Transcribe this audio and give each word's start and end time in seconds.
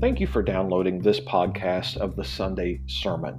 Thank 0.00 0.20
you 0.20 0.28
for 0.28 0.44
downloading 0.44 1.00
this 1.00 1.18
podcast 1.18 1.96
of 1.96 2.14
the 2.14 2.22
Sunday 2.22 2.80
Sermon. 2.86 3.36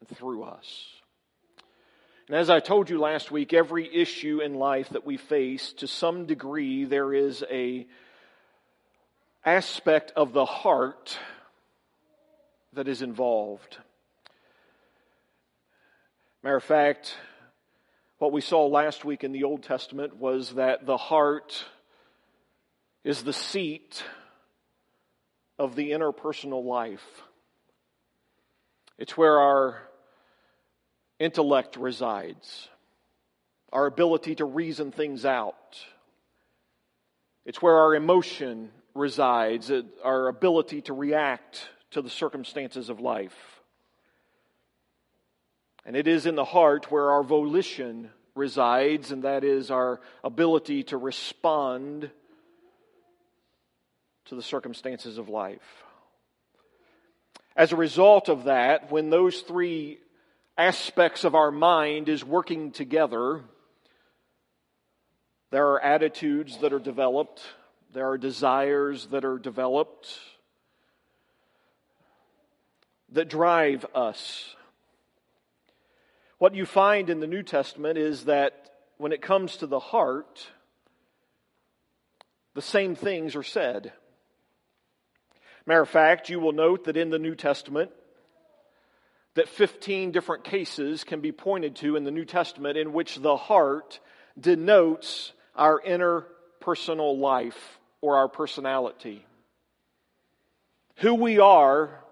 and 0.00 0.18
through 0.18 0.42
us. 0.42 0.88
And 2.28 2.36
as 2.36 2.50
I 2.50 2.58
told 2.58 2.90
you 2.90 2.98
last 2.98 3.30
week, 3.30 3.52
every 3.52 3.88
issue 3.94 4.40
in 4.40 4.54
life 4.54 4.88
that 4.90 5.06
we 5.06 5.16
face, 5.16 5.72
to 5.74 5.86
some 5.86 6.26
degree, 6.26 6.84
there 6.84 7.14
is 7.14 7.44
a 7.48 7.86
aspect 9.44 10.12
of 10.16 10.32
the 10.32 10.44
heart 10.44 11.16
that 12.76 12.88
is 12.88 13.00
involved. 13.00 13.78
Matter 16.42 16.56
of 16.56 16.62
fact, 16.62 17.16
what 18.18 18.32
we 18.32 18.42
saw 18.42 18.66
last 18.66 19.04
week 19.04 19.24
in 19.24 19.32
the 19.32 19.44
Old 19.44 19.62
Testament 19.62 20.16
was 20.16 20.52
that 20.52 20.84
the 20.84 20.98
heart 20.98 21.64
is 23.02 23.22
the 23.22 23.32
seat 23.32 24.04
of 25.58 25.74
the 25.74 25.90
interpersonal 25.90 26.64
life. 26.64 27.22
It's 28.98 29.16
where 29.16 29.38
our 29.38 29.82
intellect 31.18 31.76
resides, 31.76 32.68
our 33.72 33.86
ability 33.86 34.34
to 34.34 34.44
reason 34.44 34.92
things 34.92 35.24
out. 35.24 35.78
It's 37.46 37.62
where 37.62 37.78
our 37.78 37.94
emotion 37.94 38.70
resides, 38.94 39.72
our 40.04 40.28
ability 40.28 40.82
to 40.82 40.92
react 40.92 41.68
to 41.96 42.02
the 42.02 42.10
circumstances 42.10 42.90
of 42.90 43.00
life. 43.00 43.62
And 45.86 45.96
it 45.96 46.06
is 46.06 46.26
in 46.26 46.34
the 46.34 46.44
heart 46.44 46.90
where 46.92 47.10
our 47.10 47.22
volition 47.22 48.10
resides, 48.34 49.12
and 49.12 49.22
that 49.22 49.44
is 49.44 49.70
our 49.70 50.02
ability 50.22 50.82
to 50.82 50.98
respond 50.98 52.10
to 54.26 54.34
the 54.34 54.42
circumstances 54.42 55.16
of 55.16 55.30
life. 55.30 55.84
As 57.56 57.72
a 57.72 57.76
result 57.76 58.28
of 58.28 58.44
that, 58.44 58.92
when 58.92 59.08
those 59.08 59.40
three 59.40 59.98
aspects 60.58 61.24
of 61.24 61.34
our 61.34 61.50
mind 61.50 62.10
is 62.10 62.22
working 62.22 62.72
together. 62.72 63.40
There 65.50 65.68
are 65.68 65.80
attitudes 65.80 66.58
that 66.58 66.74
are 66.74 66.78
developed, 66.78 67.40
there 67.94 68.10
are 68.10 68.18
desires 68.18 69.06
that 69.06 69.24
are 69.24 69.38
developed 69.38 70.18
that 73.16 73.30
drive 73.30 73.86
us. 73.94 74.54
What 76.36 76.54
you 76.54 76.66
find 76.66 77.08
in 77.08 77.18
the 77.18 77.26
New 77.26 77.42
Testament 77.42 77.96
is 77.96 78.26
that 78.26 78.72
when 78.98 79.10
it 79.10 79.22
comes 79.22 79.56
to 79.56 79.66
the 79.66 79.78
heart, 79.78 80.46
the 82.52 82.60
same 82.60 82.94
things 82.94 83.34
are 83.34 83.42
said. 83.42 83.94
Matter 85.64 85.80
of 85.80 85.88
fact, 85.88 86.28
you 86.28 86.40
will 86.40 86.52
note 86.52 86.84
that 86.84 86.98
in 86.98 87.08
the 87.08 87.18
New 87.18 87.34
Testament, 87.34 87.90
that 89.32 89.48
15 89.48 90.12
different 90.12 90.44
cases 90.44 91.02
can 91.02 91.22
be 91.22 91.32
pointed 91.32 91.76
to 91.76 91.96
in 91.96 92.04
the 92.04 92.10
New 92.10 92.26
Testament 92.26 92.76
in 92.76 92.92
which 92.92 93.16
the 93.16 93.38
heart 93.38 93.98
denotes 94.38 95.32
our 95.54 95.80
inner 95.80 96.26
personal 96.60 97.16
life 97.16 97.78
or 98.02 98.18
our 98.18 98.28
personality. 98.28 99.24
Who 100.96 101.14
we 101.14 101.38
are 101.38 102.02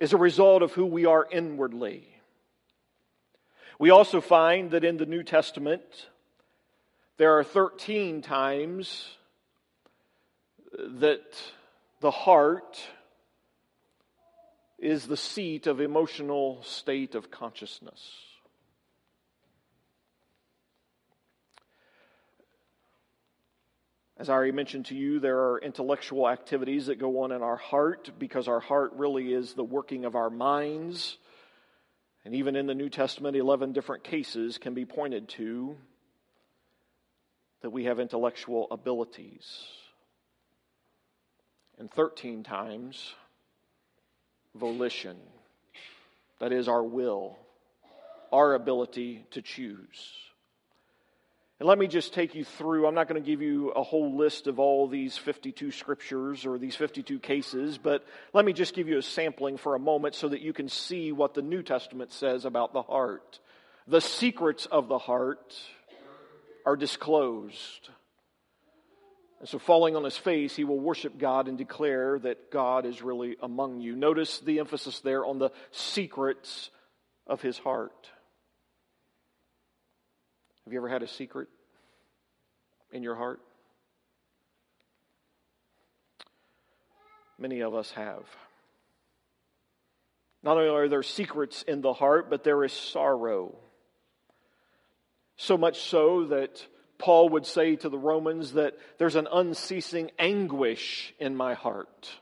is 0.00 0.14
a 0.14 0.16
result 0.16 0.62
of 0.62 0.72
who 0.72 0.86
we 0.86 1.04
are 1.04 1.28
inwardly. 1.30 2.08
We 3.78 3.90
also 3.90 4.20
find 4.20 4.70
that 4.72 4.84
in 4.84 4.96
the 4.96 5.06
New 5.06 5.22
Testament, 5.22 6.08
there 7.18 7.38
are 7.38 7.44
13 7.44 8.22
times 8.22 9.06
that 10.76 11.38
the 12.00 12.10
heart 12.10 12.80
is 14.78 15.06
the 15.06 15.16
seat 15.16 15.66
of 15.66 15.80
emotional 15.80 16.62
state 16.62 17.14
of 17.14 17.30
consciousness. 17.30 18.29
As 24.20 24.28
I 24.28 24.34
already 24.34 24.52
mentioned 24.52 24.84
to 24.86 24.94
you, 24.94 25.18
there 25.18 25.38
are 25.38 25.58
intellectual 25.60 26.28
activities 26.28 26.86
that 26.86 26.98
go 26.98 27.22
on 27.22 27.32
in 27.32 27.42
our 27.42 27.56
heart 27.56 28.10
because 28.18 28.48
our 28.48 28.60
heart 28.60 28.92
really 28.96 29.32
is 29.32 29.54
the 29.54 29.64
working 29.64 30.04
of 30.04 30.14
our 30.14 30.28
minds. 30.28 31.16
And 32.26 32.34
even 32.34 32.54
in 32.54 32.66
the 32.66 32.74
New 32.74 32.90
Testament, 32.90 33.34
11 33.34 33.72
different 33.72 34.04
cases 34.04 34.58
can 34.58 34.74
be 34.74 34.84
pointed 34.84 35.30
to 35.30 35.74
that 37.62 37.70
we 37.70 37.84
have 37.84 37.98
intellectual 37.98 38.66
abilities. 38.70 39.64
And 41.78 41.90
13 41.90 42.42
times, 42.42 43.14
volition. 44.54 45.16
That 46.40 46.52
is 46.52 46.68
our 46.68 46.84
will, 46.84 47.38
our 48.30 48.52
ability 48.52 49.24
to 49.30 49.40
choose. 49.40 50.29
And 51.60 51.68
let 51.68 51.78
me 51.78 51.88
just 51.88 52.14
take 52.14 52.34
you 52.34 52.42
through. 52.42 52.86
I'm 52.86 52.94
not 52.94 53.06
going 53.06 53.22
to 53.22 53.30
give 53.30 53.42
you 53.42 53.68
a 53.72 53.82
whole 53.82 54.16
list 54.16 54.46
of 54.46 54.58
all 54.58 54.88
these 54.88 55.18
52 55.18 55.72
scriptures 55.72 56.46
or 56.46 56.56
these 56.56 56.74
52 56.74 57.18
cases, 57.18 57.76
but 57.76 58.02
let 58.32 58.46
me 58.46 58.54
just 58.54 58.74
give 58.74 58.88
you 58.88 58.96
a 58.96 59.02
sampling 59.02 59.58
for 59.58 59.74
a 59.74 59.78
moment 59.78 60.14
so 60.14 60.30
that 60.30 60.40
you 60.40 60.54
can 60.54 60.70
see 60.70 61.12
what 61.12 61.34
the 61.34 61.42
New 61.42 61.62
Testament 61.62 62.12
says 62.12 62.46
about 62.46 62.72
the 62.72 62.80
heart. 62.80 63.40
The 63.86 64.00
secrets 64.00 64.64
of 64.64 64.88
the 64.88 64.96
heart 64.96 65.54
are 66.64 66.76
disclosed. 66.76 67.90
And 69.40 69.48
so, 69.48 69.58
falling 69.58 69.96
on 69.96 70.04
his 70.04 70.16
face, 70.16 70.56
he 70.56 70.64
will 70.64 70.80
worship 70.80 71.18
God 71.18 71.46
and 71.46 71.58
declare 71.58 72.18
that 72.20 72.50
God 72.50 72.86
is 72.86 73.02
really 73.02 73.36
among 73.42 73.80
you. 73.80 73.96
Notice 73.96 74.40
the 74.40 74.60
emphasis 74.60 75.00
there 75.00 75.26
on 75.26 75.38
the 75.38 75.50
secrets 75.72 76.70
of 77.26 77.42
his 77.42 77.58
heart. 77.58 78.10
Have 80.70 80.74
you 80.74 80.78
ever 80.78 80.88
had 80.88 81.02
a 81.02 81.08
secret 81.08 81.48
in 82.92 83.02
your 83.02 83.16
heart? 83.16 83.40
Many 87.40 87.58
of 87.62 87.74
us 87.74 87.90
have. 87.90 88.22
Not 90.44 90.58
only 90.58 90.68
are 90.68 90.86
there 90.86 91.02
secrets 91.02 91.64
in 91.66 91.80
the 91.80 91.92
heart, 91.92 92.30
but 92.30 92.44
there 92.44 92.62
is 92.62 92.72
sorrow. 92.72 93.56
So 95.36 95.58
much 95.58 95.80
so 95.80 96.26
that 96.26 96.64
Paul 96.98 97.30
would 97.30 97.46
say 97.46 97.74
to 97.74 97.88
the 97.88 97.98
Romans 97.98 98.52
that 98.52 98.78
there's 98.98 99.16
an 99.16 99.26
unceasing 99.32 100.12
anguish 100.20 101.12
in 101.18 101.34
my 101.34 101.54
heart. 101.54 102.12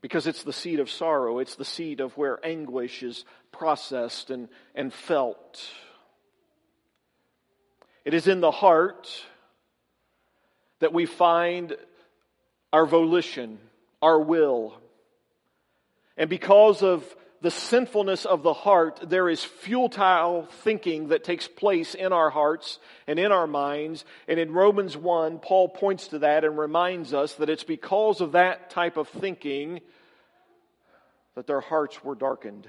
Because 0.00 0.26
it's 0.26 0.44
the 0.44 0.52
seat 0.54 0.80
of 0.80 0.88
sorrow, 0.88 1.40
it's 1.40 1.56
the 1.56 1.64
seat 1.66 2.00
of 2.00 2.16
where 2.16 2.40
anguish 2.42 3.02
is 3.02 3.26
processed 3.52 4.30
and, 4.30 4.48
and 4.74 4.94
felt. 4.94 5.60
It 8.10 8.14
is 8.14 8.26
in 8.26 8.40
the 8.40 8.50
heart 8.50 9.08
that 10.80 10.92
we 10.92 11.06
find 11.06 11.76
our 12.72 12.84
volition, 12.84 13.60
our 14.02 14.18
will, 14.18 14.74
And 16.16 16.28
because 16.28 16.82
of 16.82 17.04
the 17.40 17.52
sinfulness 17.52 18.24
of 18.24 18.42
the 18.42 18.52
heart, 18.52 18.98
there 19.04 19.28
is 19.28 19.44
futile 19.44 20.48
thinking 20.64 21.10
that 21.10 21.22
takes 21.22 21.46
place 21.46 21.94
in 21.94 22.12
our 22.12 22.30
hearts 22.30 22.80
and 23.06 23.16
in 23.16 23.30
our 23.30 23.46
minds. 23.46 24.04
And 24.26 24.40
in 24.40 24.50
Romans 24.50 24.96
1, 24.96 25.38
Paul 25.38 25.68
points 25.68 26.08
to 26.08 26.18
that 26.18 26.44
and 26.44 26.58
reminds 26.58 27.14
us 27.14 27.34
that 27.34 27.48
it's 27.48 27.62
because 27.62 28.20
of 28.20 28.32
that 28.32 28.70
type 28.70 28.96
of 28.96 29.06
thinking 29.08 29.82
that 31.36 31.46
their 31.46 31.60
hearts 31.60 32.02
were 32.02 32.16
darkened. 32.16 32.68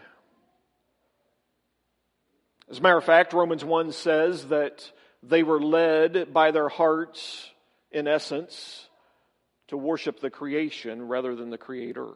As 2.69 2.77
a 2.77 2.81
matter 2.81 2.97
of 2.97 3.05
fact, 3.05 3.33
Romans 3.33 3.65
1 3.65 3.91
says 3.91 4.45
that 4.49 4.91
they 5.23 5.43
were 5.43 5.61
led 5.61 6.33
by 6.33 6.51
their 6.51 6.69
hearts, 6.69 7.49
in 7.91 8.07
essence, 8.07 8.87
to 9.67 9.77
worship 9.77 10.19
the 10.19 10.29
creation 10.29 11.07
rather 11.07 11.35
than 11.35 11.49
the 11.49 11.57
Creator. 11.57 12.07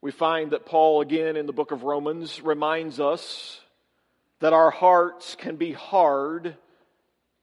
We 0.00 0.12
find 0.12 0.52
that 0.52 0.66
Paul, 0.66 1.00
again 1.00 1.36
in 1.36 1.46
the 1.46 1.52
book 1.52 1.72
of 1.72 1.82
Romans, 1.82 2.40
reminds 2.40 3.00
us 3.00 3.60
that 4.40 4.52
our 4.52 4.70
hearts 4.70 5.34
can 5.34 5.56
be 5.56 5.72
hard 5.72 6.56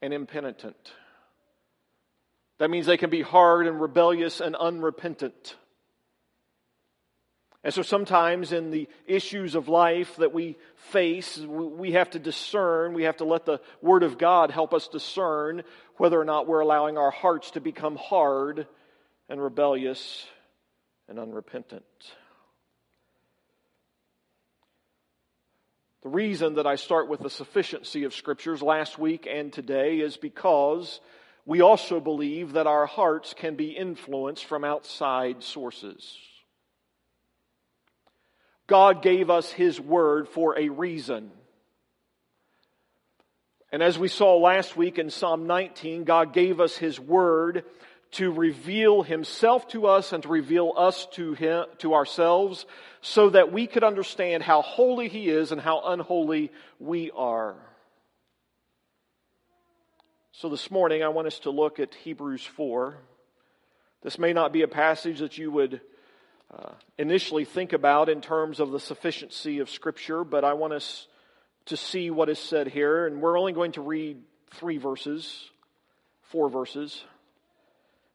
and 0.02 0.14
impenitent. 0.14 0.92
That 2.60 2.70
means 2.70 2.86
they 2.86 2.98
can 2.98 3.10
be 3.10 3.22
hard 3.22 3.68
and 3.68 3.82
rebellious 3.82 4.40
and 4.40 4.56
unrepentant. 4.56 5.56
And 7.64 7.74
so 7.74 7.82
sometimes 7.82 8.52
in 8.52 8.72
the 8.72 8.90
issues 9.08 9.56
of 9.56 9.70
life 9.70 10.18
that 10.18 10.34
we 10.34 10.58
face, 10.92 11.38
we 11.38 11.94
have 11.94 12.10
to 12.10 12.20
discern, 12.20 12.94
we 12.94 13.04
have 13.04 13.18
to 13.18 13.26
let 13.26 13.46
the 13.46 13.62
Word 13.82 14.04
of 14.04 14.18
God 14.18 14.52
help 14.52 14.74
us 14.74 14.90
discern 14.90 15.64
whether 15.96 16.20
or 16.20 16.26
not 16.26 16.46
we're 16.46 16.60
allowing 16.60 16.98
our 16.98 17.12
hearts 17.12 17.52
to 17.52 17.62
become 17.62 17.96
hard 17.96 18.68
and 19.30 19.42
rebellious 19.42 20.26
and 21.08 21.18
unrepentant. 21.18 21.86
The 26.02 26.10
reason 26.10 26.56
that 26.56 26.68
I 26.68 26.76
start 26.76 27.08
with 27.08 27.22
the 27.22 27.30
sufficiency 27.30 28.04
of 28.04 28.14
scriptures 28.14 28.62
last 28.62 29.00
week 29.00 29.26
and 29.26 29.54
today 29.54 30.00
is 30.02 30.18
because 30.18 31.00
we 31.46 31.62
also 31.62 32.02
believe 32.02 32.54
that 32.54 32.68
our 32.68 32.86
hearts 32.86 33.34
can 33.34 33.56
be 33.56 33.72
influenced 33.72 34.44
from 34.44 34.66
outside 34.66 35.44
sources. 35.44 36.18
God 38.68 39.02
gave 39.02 39.30
us 39.30 39.52
His 39.52 39.80
Word 39.80 40.28
for 40.30 40.58
a 40.58 40.70
reason. 40.70 41.32
And 43.72 43.82
as 43.82 43.98
we 43.98 44.08
saw 44.08 44.38
last 44.38 44.78
week 44.78 45.00
in 45.00 45.10
Psalm 45.10 45.48
19, 45.48 46.04
God 46.04 46.34
gave 46.34 46.60
us 46.60 46.78
His 46.78 47.00
Word 47.00 47.66
to 48.14 48.32
reveal 48.32 49.02
himself 49.02 49.68
to 49.68 49.88
us 49.88 50.14
and 50.14 50.22
to 50.24 50.30
reveal 50.30 50.74
us 50.78 51.08
to 51.14 51.34
him, 51.34 51.66
to 51.80 51.96
ourselves 51.96 52.66
so 53.02 53.32
that 53.32 53.52
we 53.52 53.66
could 53.68 53.84
understand 53.84 54.44
how 54.44 54.62
holy 54.62 55.10
he 55.10 55.30
is 55.30 55.52
and 55.52 55.60
how 55.60 55.82
unholy 55.84 56.52
we 56.80 57.10
are. 57.12 57.56
So 60.32 60.48
this 60.48 60.70
morning 60.70 61.04
I 61.04 61.08
want 61.10 61.28
us 61.28 61.40
to 61.40 61.50
look 61.50 61.80
at 61.80 61.96
Hebrews 61.96 62.46
4. 62.46 62.98
This 64.04 64.20
may 64.20 64.32
not 64.32 64.54
be 64.54 64.62
a 64.62 64.68
passage 64.68 65.20
that 65.20 65.38
you 65.38 65.50
would 65.52 65.82
uh, 66.58 66.72
initially 66.98 67.46
think 67.46 67.74
about 67.74 68.10
in 68.10 68.22
terms 68.22 68.60
of 68.60 68.72
the 68.72 68.80
sufficiency 68.80 69.60
of 69.60 69.70
Scripture, 69.70 70.24
but 70.24 70.44
I 70.44 70.54
want 70.54 70.74
us 70.74 71.08
to 71.66 71.78
see 71.78 72.12
what 72.12 72.30
is 72.30 72.40
said 72.40 72.68
here. 72.68 73.08
And 73.08 73.22
we're 73.22 73.40
only 73.40 73.54
going 73.54 73.72
to 73.74 73.82
read 73.82 74.22
three 74.52 74.78
verses, 74.78 75.50
four 76.30 76.50
verses 76.50 77.04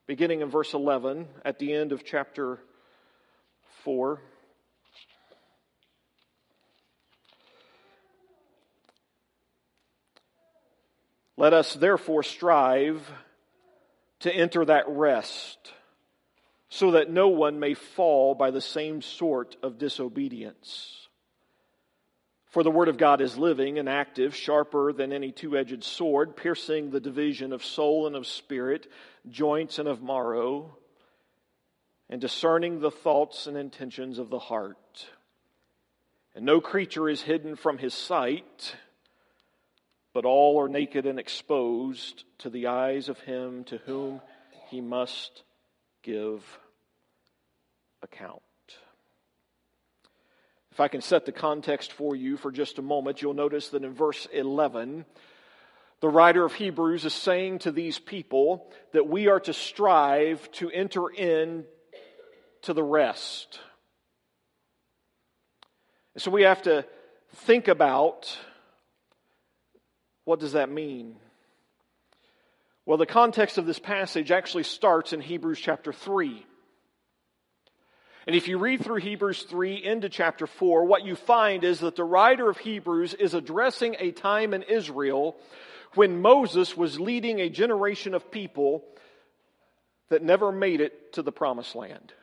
beginning 0.09 0.41
in 0.41 0.49
verse 0.49 0.73
11 0.73 1.29
at 1.45 1.59
the 1.59 1.75
end 1.75 1.93
of 1.93 2.03
chapter 2.03 2.59
4. 3.85 4.19
Let 11.37 11.53
us 11.53 11.75
therefore 11.75 12.23
strive 12.23 13.07
to 14.21 14.35
enter 14.35 14.65
that 14.65 14.87
rest, 14.89 15.59
so 16.69 16.93
that 16.93 17.11
no 17.11 17.29
one 17.29 17.59
may 17.59 17.75
fall 17.75 18.35
by 18.35 18.51
the 18.51 18.61
same 18.61 19.01
sort 19.01 19.57
of 19.63 19.79
disobedience. 19.79 21.09
For 22.51 22.63
the 22.63 22.71
Word 22.71 22.89
of 22.89 22.97
God 22.97 23.21
is 23.21 23.37
living 23.37 23.79
and 23.79 23.89
active, 23.89 24.35
sharper 24.35 24.93
than 24.93 25.13
any 25.13 25.33
two 25.33 25.57
edged 25.57 25.85
sword, 25.85 26.37
piercing 26.37 26.91
the 26.91 27.01
division 27.01 27.53
of 27.53 27.65
soul 27.65 28.07
and 28.07 28.17
of 28.17 28.27
spirit, 28.27 28.87
joints 29.29 29.79
and 29.79 29.89
of 29.89 30.03
marrow, 30.03 30.77
and 32.09 32.21
discerning 32.21 32.81
the 32.81 32.91
thoughts 32.91 33.47
and 33.47 33.57
intentions 33.57 34.19
of 34.19 34.31
the 34.31 34.39
heart. 34.39 35.07
And 36.35 36.47
no 36.47 36.61
creature 36.61 37.09
is 37.09 37.21
hidden 37.21 37.57
from 37.57 37.79
his 37.79 37.93
sight, 37.93 38.77
but 40.15 40.25
all 40.25 40.61
are 40.61 40.69
naked 40.69 41.05
and 41.05 41.19
exposed 41.19 42.25
to 42.39 42.49
the 42.49 42.69
eyes 42.69 43.09
of 43.09 43.21
him 43.21 43.65
to 43.65 43.79
whom 43.79 44.23
he 44.71 44.81
must 44.81 45.43
give 46.09 46.59
account. 48.03 48.41
If 50.73 50.81
I 50.81 50.89
can 50.89 51.03
set 51.03 51.27
the 51.27 51.33
context 51.33 51.93
for 51.93 52.17
you 52.17 52.39
for 52.39 52.51
just 52.51 52.79
a 52.79 52.83
moment, 52.83 53.21
you'll 53.21 53.35
notice 53.35 53.69
that 53.71 53.85
in 53.85 53.93
verse 53.93 54.27
11, 54.33 55.05
the 56.01 56.09
writer 56.09 56.47
of 56.47 56.55
Hebrews 56.55 57.05
is 57.05 57.13
saying 57.13 57.59
to 57.61 57.73
these 57.73 57.99
people 57.99 58.73
that 58.93 59.07
we 59.07 59.29
are 59.29 59.41
to 59.41 59.53
strive 59.53 60.51
to 60.53 60.71
enter 60.71 61.11
in 61.11 61.65
to 62.63 62.73
the 62.73 62.83
rest. 62.83 63.61
And 66.15 66.23
so 66.23 66.31
we 66.31 66.45
have 66.45 66.63
to 66.63 66.87
think 67.35 67.69
about 67.69 68.35
what 70.25 70.41
does 70.41 70.53
that 70.53 70.71
mean? 70.71 71.17
Well, 72.89 72.97
the 72.97 73.05
context 73.05 73.59
of 73.59 73.67
this 73.67 73.79
passage 73.79 74.31
actually 74.31 74.63
starts 74.63 75.13
in 75.13 75.21
Hebrews 75.21 75.61
chapter 75.61 75.93
3. 75.93 76.47
And 78.27 78.35
if 78.35 78.49
you 78.49 78.57
read 78.57 78.83
through 78.83 79.01
Hebrews 79.01 79.43
3 79.43 79.85
into 79.85 80.09
chapter 80.09 80.47
4, 80.47 80.87
what 80.87 81.05
you 81.05 81.15
find 81.15 81.65
is 81.65 81.81
that 81.81 81.97
the 81.97 82.05
writer 82.05 82.49
of 82.49 82.57
Hebrews 82.57 83.13
is 83.13 83.35
addressing 83.35 83.97
a 83.99 84.11
time 84.11 84.55
in 84.55 84.63
Israel 84.63 85.37
when 85.97 86.23
Moses 86.23 86.79
was 86.79 86.99
leading 86.99 87.41
a 87.43 87.51
generation 87.51 88.15
of 88.15 88.31
people 88.31 88.83
that 90.09 90.23
never 90.23 90.51
made 90.51 90.81
it 90.81 91.13
to 91.13 91.21
the 91.21 91.31
promised 91.31 91.77
land. 91.77 92.15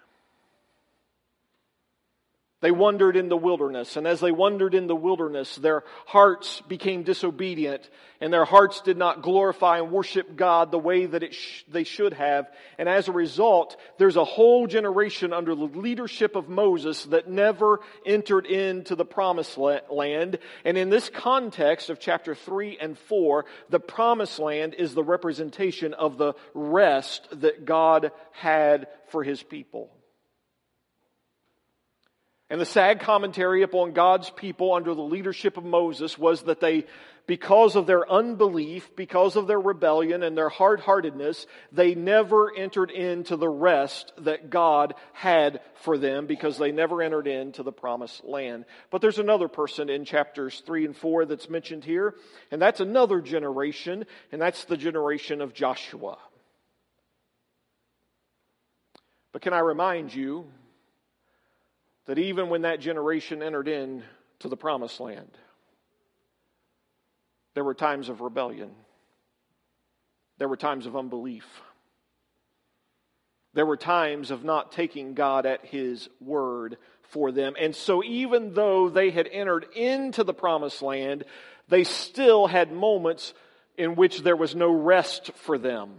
They 2.65 2.71
wandered 2.71 3.15
in 3.15 3.29
the 3.29 3.37
wilderness, 3.37 3.95
and 3.95 4.07
as 4.07 4.19
they 4.19 4.31
wandered 4.31 4.73
in 4.73 4.87
the 4.87 4.95
wilderness, 4.95 5.55
their 5.55 5.83
hearts 6.07 6.61
became 6.61 7.03
disobedient, 7.03 7.87
and 8.19 8.33
their 8.33 8.43
hearts 8.43 8.81
did 8.81 8.97
not 8.97 9.21
glorify 9.21 9.77
and 9.77 9.91
worship 9.91 10.35
God 10.35 10.71
the 10.71 10.79
way 10.79 11.05
that 11.05 11.31
sh- 11.31 11.63
they 11.67 11.83
should 11.83 12.13
have. 12.13 12.49
And 12.79 12.89
as 12.89 13.07
a 13.07 13.11
result, 13.11 13.77
there's 13.99 14.15
a 14.15 14.23
whole 14.23 14.65
generation 14.65 15.31
under 15.31 15.53
the 15.53 15.65
leadership 15.65 16.35
of 16.35 16.49
Moses 16.49 17.03
that 17.03 17.29
never 17.29 17.81
entered 18.03 18.47
into 18.47 18.95
the 18.95 19.05
promised 19.05 19.59
land. 19.59 20.39
And 20.63 20.75
in 20.75 20.89
this 20.89 21.07
context 21.09 21.91
of 21.91 21.99
chapter 21.99 22.33
3 22.33 22.79
and 22.81 22.97
4, 22.97 23.45
the 23.69 23.79
promised 23.79 24.39
land 24.39 24.73
is 24.73 24.95
the 24.95 25.03
representation 25.03 25.93
of 25.93 26.17
the 26.17 26.33
rest 26.55 27.27
that 27.41 27.65
God 27.65 28.11
had 28.31 28.87
for 29.09 29.23
his 29.23 29.43
people. 29.43 29.94
And 32.49 32.61
the 32.61 32.65
sad 32.65 32.99
commentary 32.99 33.63
upon 33.63 33.93
God's 33.93 34.29
people 34.29 34.73
under 34.73 34.93
the 34.93 35.01
leadership 35.01 35.57
of 35.57 35.65
Moses 35.65 36.15
was 36.15 36.43
that 36.43 36.59
they, 36.59 36.85
because 37.25 37.75
of 37.75 37.87
their 37.87 38.07
unbelief, 38.07 38.95
because 38.95 39.35
of 39.35 39.47
their 39.47 39.59
rebellion 39.59 40.21
and 40.21 40.37
their 40.37 40.49
hard 40.49 40.79
heartedness, 40.79 41.47
they 41.71 41.95
never 41.95 42.55
entered 42.55 42.91
into 42.91 43.35
the 43.35 43.49
rest 43.49 44.13
that 44.19 44.51
God 44.51 44.93
had 45.13 45.59
for 45.81 45.97
them 45.97 46.27
because 46.27 46.59
they 46.59 46.71
never 46.71 47.01
entered 47.01 47.25
into 47.25 47.63
the 47.63 47.71
promised 47.71 48.23
land. 48.23 48.65
But 48.91 49.01
there's 49.01 49.17
another 49.17 49.47
person 49.47 49.89
in 49.89 50.05
chapters 50.05 50.61
3 50.67 50.85
and 50.85 50.95
4 50.95 51.25
that's 51.25 51.49
mentioned 51.49 51.83
here, 51.83 52.13
and 52.51 52.61
that's 52.61 52.79
another 52.79 53.21
generation, 53.21 54.05
and 54.31 54.39
that's 54.39 54.65
the 54.65 54.77
generation 54.77 55.41
of 55.41 55.55
Joshua. 55.55 56.19
But 59.33 59.41
can 59.41 59.53
I 59.53 59.59
remind 59.59 60.13
you 60.13 60.45
that 62.05 62.19
even 62.19 62.49
when 62.49 62.61
that 62.61 62.79
generation 62.79 63.41
entered 63.41 63.67
in 63.67 64.03
to 64.39 64.49
the 64.49 64.57
promised 64.57 64.99
land, 64.99 65.31
there 67.53 67.63
were 67.63 67.73
times 67.73 68.09
of 68.09 68.21
rebellion. 68.21 68.71
There 70.37 70.49
were 70.49 70.57
times 70.57 70.85
of 70.85 70.95
unbelief. 70.95 71.45
There 73.53 73.65
were 73.65 73.77
times 73.77 74.31
of 74.31 74.43
not 74.43 74.73
taking 74.73 75.13
God 75.13 75.45
at 75.45 75.65
His 75.65 76.09
word 76.19 76.77
for 77.03 77.31
them. 77.31 77.53
And 77.59 77.73
so, 77.73 78.03
even 78.03 78.53
though 78.53 78.89
they 78.89 79.11
had 79.11 79.29
entered 79.31 79.65
into 79.73 80.25
the 80.25 80.33
promised 80.33 80.81
land, 80.81 81.23
they 81.69 81.85
still 81.85 82.47
had 82.47 82.71
moments 82.71 83.33
in 83.77 83.95
which 83.95 84.21
there 84.21 84.35
was 84.35 84.55
no 84.55 84.71
rest 84.71 85.31
for 85.35 85.57
them. 85.57 85.95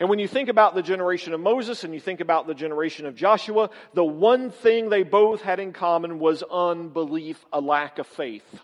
And 0.00 0.08
when 0.08 0.20
you 0.20 0.28
think 0.28 0.48
about 0.48 0.74
the 0.74 0.82
generation 0.82 1.32
of 1.32 1.40
Moses 1.40 1.82
and 1.82 1.92
you 1.92 1.98
think 1.98 2.20
about 2.20 2.46
the 2.46 2.54
generation 2.54 3.06
of 3.06 3.16
Joshua, 3.16 3.70
the 3.94 4.04
one 4.04 4.50
thing 4.50 4.88
they 4.88 5.02
both 5.02 5.42
had 5.42 5.58
in 5.58 5.72
common 5.72 6.20
was 6.20 6.44
unbelief, 6.44 7.44
a 7.52 7.60
lack 7.60 7.98
of 7.98 8.06
faith. 8.06 8.60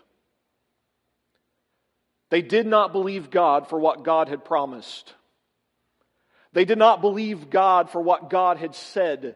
They 2.29 2.41
did 2.41 2.65
not 2.65 2.93
believe 2.93 3.29
God 3.29 3.67
for 3.67 3.77
what 3.77 4.03
God 4.03 4.29
had 4.29 4.45
promised. 4.45 5.13
They 6.53 6.65
did 6.65 6.77
not 6.77 7.01
believe 7.01 7.49
God 7.49 7.89
for 7.89 8.01
what 8.01 8.29
God 8.29 8.57
had 8.57 8.75
said 8.75 9.35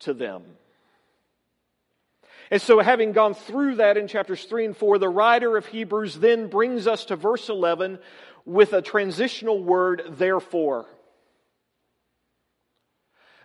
to 0.00 0.12
them. 0.12 0.42
And 2.50 2.60
so, 2.60 2.80
having 2.80 3.12
gone 3.12 3.34
through 3.34 3.76
that 3.76 3.96
in 3.96 4.08
chapters 4.08 4.44
3 4.44 4.66
and 4.66 4.76
4, 4.76 4.98
the 4.98 5.08
writer 5.08 5.56
of 5.56 5.66
Hebrews 5.66 6.16
then 6.16 6.48
brings 6.48 6.86
us 6.86 7.06
to 7.06 7.16
verse 7.16 7.48
11 7.48 7.98
with 8.44 8.72
a 8.72 8.82
transitional 8.82 9.62
word, 9.62 10.02
therefore. 10.10 10.86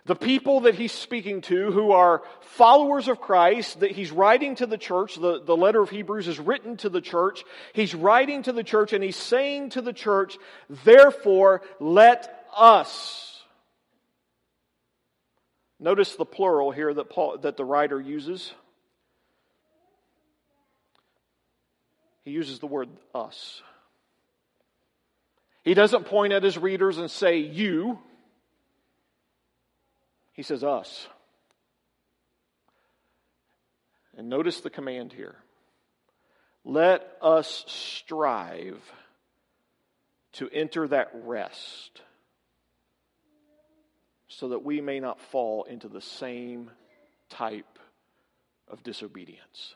The 0.04 0.16
people 0.16 0.62
that 0.62 0.74
he's 0.74 0.90
speaking 0.90 1.42
to, 1.42 1.70
who 1.70 1.92
are 1.92 2.22
followers 2.40 3.06
of 3.06 3.20
Christ, 3.20 3.80
that 3.80 3.92
he's 3.92 4.10
writing 4.10 4.56
to 4.56 4.66
the 4.66 4.76
church, 4.78 5.14
the, 5.14 5.40
the 5.40 5.56
letter 5.56 5.80
of 5.80 5.90
Hebrews 5.90 6.26
is 6.26 6.40
written 6.40 6.76
to 6.78 6.88
the 6.88 7.00
church. 7.00 7.44
He's 7.72 7.94
writing 7.94 8.42
to 8.42 8.52
the 8.52 8.64
church 8.64 8.92
and 8.92 9.04
he's 9.04 9.16
saying 9.16 9.70
to 9.70 9.80
the 9.80 9.92
church, 9.92 10.38
therefore, 10.84 11.62
let 11.78 12.46
us. 12.56 13.44
Notice 15.78 16.16
the 16.16 16.24
plural 16.24 16.72
here 16.72 16.92
that, 16.92 17.08
Paul, 17.08 17.38
that 17.38 17.56
the 17.56 17.64
writer 17.64 18.00
uses. 18.00 18.52
He 22.24 22.32
uses 22.32 22.58
the 22.58 22.66
word 22.66 22.88
us. 23.14 23.62
He 25.62 25.74
doesn't 25.74 26.06
point 26.06 26.32
at 26.32 26.42
his 26.42 26.58
readers 26.58 26.98
and 26.98 27.08
say, 27.08 27.38
you. 27.38 28.00
He 30.32 30.42
says, 30.42 30.64
us. 30.64 31.08
And 34.16 34.28
notice 34.28 34.60
the 34.60 34.70
command 34.70 35.12
here. 35.12 35.36
Let 36.64 37.16
us 37.20 37.64
strive 37.66 38.80
to 40.34 40.48
enter 40.50 40.88
that 40.88 41.10
rest 41.24 42.02
so 44.28 44.48
that 44.48 44.64
we 44.64 44.80
may 44.80 45.00
not 45.00 45.20
fall 45.20 45.64
into 45.64 45.88
the 45.88 46.00
same 46.00 46.70
type 47.28 47.78
of 48.68 48.82
disobedience. 48.82 49.74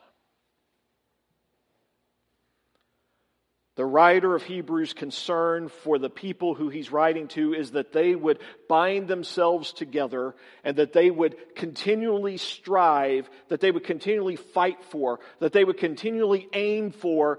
The 3.76 3.84
writer 3.84 4.34
of 4.34 4.42
Hebrews' 4.42 4.94
concern 4.94 5.68
for 5.68 5.98
the 5.98 6.08
people 6.08 6.54
who 6.54 6.70
he's 6.70 6.90
writing 6.90 7.28
to 7.28 7.52
is 7.52 7.72
that 7.72 7.92
they 7.92 8.14
would 8.14 8.38
bind 8.70 9.06
themselves 9.06 9.72
together 9.74 10.34
and 10.64 10.78
that 10.78 10.94
they 10.94 11.10
would 11.10 11.36
continually 11.54 12.38
strive, 12.38 13.28
that 13.48 13.60
they 13.60 13.70
would 13.70 13.84
continually 13.84 14.36
fight 14.36 14.82
for, 14.84 15.20
that 15.40 15.52
they 15.52 15.62
would 15.62 15.76
continually 15.76 16.48
aim 16.54 16.90
for 16.90 17.38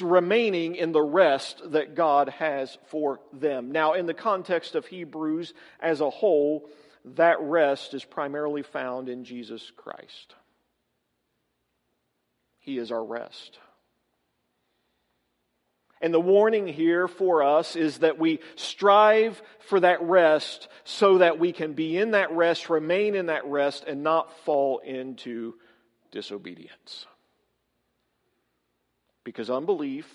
remaining 0.00 0.74
in 0.74 0.90
the 0.90 1.00
rest 1.00 1.62
that 1.70 1.94
God 1.94 2.28
has 2.30 2.76
for 2.86 3.20
them. 3.32 3.70
Now, 3.70 3.92
in 3.92 4.06
the 4.06 4.14
context 4.14 4.74
of 4.74 4.84
Hebrews 4.86 5.54
as 5.78 6.00
a 6.00 6.10
whole, 6.10 6.68
that 7.04 7.40
rest 7.40 7.94
is 7.94 8.04
primarily 8.04 8.62
found 8.62 9.08
in 9.08 9.22
Jesus 9.22 9.70
Christ. 9.76 10.34
He 12.58 12.78
is 12.78 12.90
our 12.90 13.04
rest. 13.04 13.60
And 16.00 16.14
the 16.14 16.20
warning 16.20 16.66
here 16.66 17.08
for 17.08 17.42
us 17.42 17.74
is 17.74 17.98
that 17.98 18.18
we 18.18 18.40
strive 18.54 19.42
for 19.60 19.80
that 19.80 20.00
rest 20.02 20.68
so 20.84 21.18
that 21.18 21.38
we 21.38 21.52
can 21.52 21.72
be 21.72 21.96
in 21.96 22.12
that 22.12 22.30
rest, 22.30 22.70
remain 22.70 23.14
in 23.14 23.26
that 23.26 23.44
rest, 23.46 23.84
and 23.86 24.02
not 24.02 24.36
fall 24.44 24.78
into 24.78 25.54
disobedience. 26.10 27.06
Because 29.24 29.50
unbelief, 29.50 30.06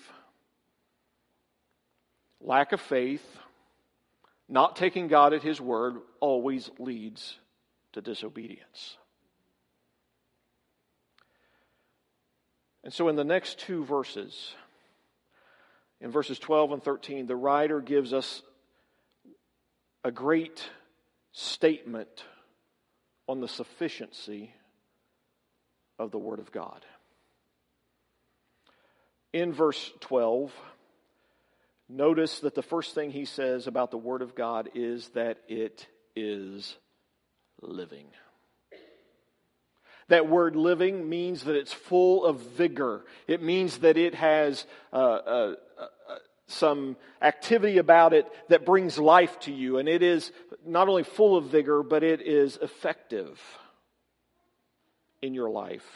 lack 2.40 2.72
of 2.72 2.80
faith, 2.80 3.24
not 4.48 4.76
taking 4.76 5.08
God 5.08 5.34
at 5.34 5.42
His 5.42 5.60
word 5.60 5.96
always 6.20 6.70
leads 6.78 7.38
to 7.92 8.00
disobedience. 8.00 8.96
And 12.82 12.92
so, 12.92 13.08
in 13.08 13.16
the 13.16 13.24
next 13.24 13.58
two 13.58 13.84
verses, 13.84 14.54
in 16.04 16.10
verses 16.10 16.38
12 16.38 16.72
and 16.72 16.84
13, 16.84 17.26
the 17.26 17.34
writer 17.34 17.80
gives 17.80 18.12
us 18.12 18.42
a 20.04 20.12
great 20.12 20.62
statement 21.32 22.24
on 23.26 23.40
the 23.40 23.48
sufficiency 23.48 24.52
of 25.98 26.10
the 26.10 26.18
Word 26.18 26.40
of 26.40 26.52
God. 26.52 26.84
In 29.32 29.54
verse 29.54 29.92
12, 30.00 30.52
notice 31.88 32.40
that 32.40 32.54
the 32.54 32.62
first 32.62 32.94
thing 32.94 33.10
he 33.10 33.24
says 33.24 33.66
about 33.66 33.90
the 33.90 33.96
Word 33.96 34.20
of 34.20 34.34
God 34.34 34.68
is 34.74 35.08
that 35.14 35.38
it 35.48 35.86
is 36.14 36.76
living. 37.62 38.08
That 40.08 40.28
word 40.28 40.54
living 40.54 41.08
means 41.08 41.44
that 41.44 41.56
it's 41.56 41.72
full 41.72 42.26
of 42.26 42.40
vigor. 42.40 43.06
It 43.26 43.42
means 43.42 43.78
that 43.78 43.96
it 43.96 44.14
has 44.14 44.66
uh, 44.92 44.96
uh, 44.96 45.54
some 46.46 46.96
activity 47.22 47.78
about 47.78 48.12
it 48.12 48.26
that 48.48 48.66
brings 48.66 48.98
life 48.98 49.38
to 49.40 49.52
you. 49.52 49.78
And 49.78 49.88
it 49.88 50.02
is 50.02 50.30
not 50.66 50.88
only 50.88 51.02
full 51.02 51.36
of 51.36 51.46
vigor, 51.46 51.82
but 51.82 52.02
it 52.02 52.20
is 52.20 52.58
effective 52.60 53.40
in 55.22 55.34
your 55.34 55.48
life. 55.48 55.86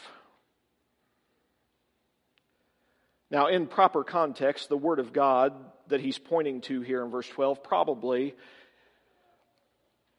Now, 3.31 3.47
in 3.47 3.67
proper 3.67 4.03
context, 4.03 4.69
the 4.69 4.77
Word 4.77 4.99
of 4.99 5.13
God 5.13 5.53
that 5.89 6.01
he's 6.01 6.17
pointing 6.17 6.61
to 6.61 6.81
here 6.81 7.03
in 7.03 7.11
verse 7.11 7.27
12 7.27 7.61
probably 7.63 8.35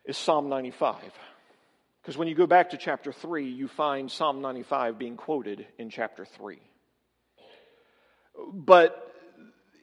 is 0.04 0.16
Psalm 0.16 0.48
95. 0.48 0.96
Because 2.00 2.16
when 2.16 2.28
you 2.28 2.36
go 2.36 2.46
back 2.46 2.70
to 2.70 2.76
chapter 2.76 3.12
3, 3.12 3.50
you 3.50 3.66
find 3.66 4.10
Psalm 4.10 4.40
95 4.40 4.96
being 4.96 5.16
quoted 5.16 5.66
in 5.76 5.90
chapter 5.90 6.24
3. 6.24 6.58
But 8.52 9.09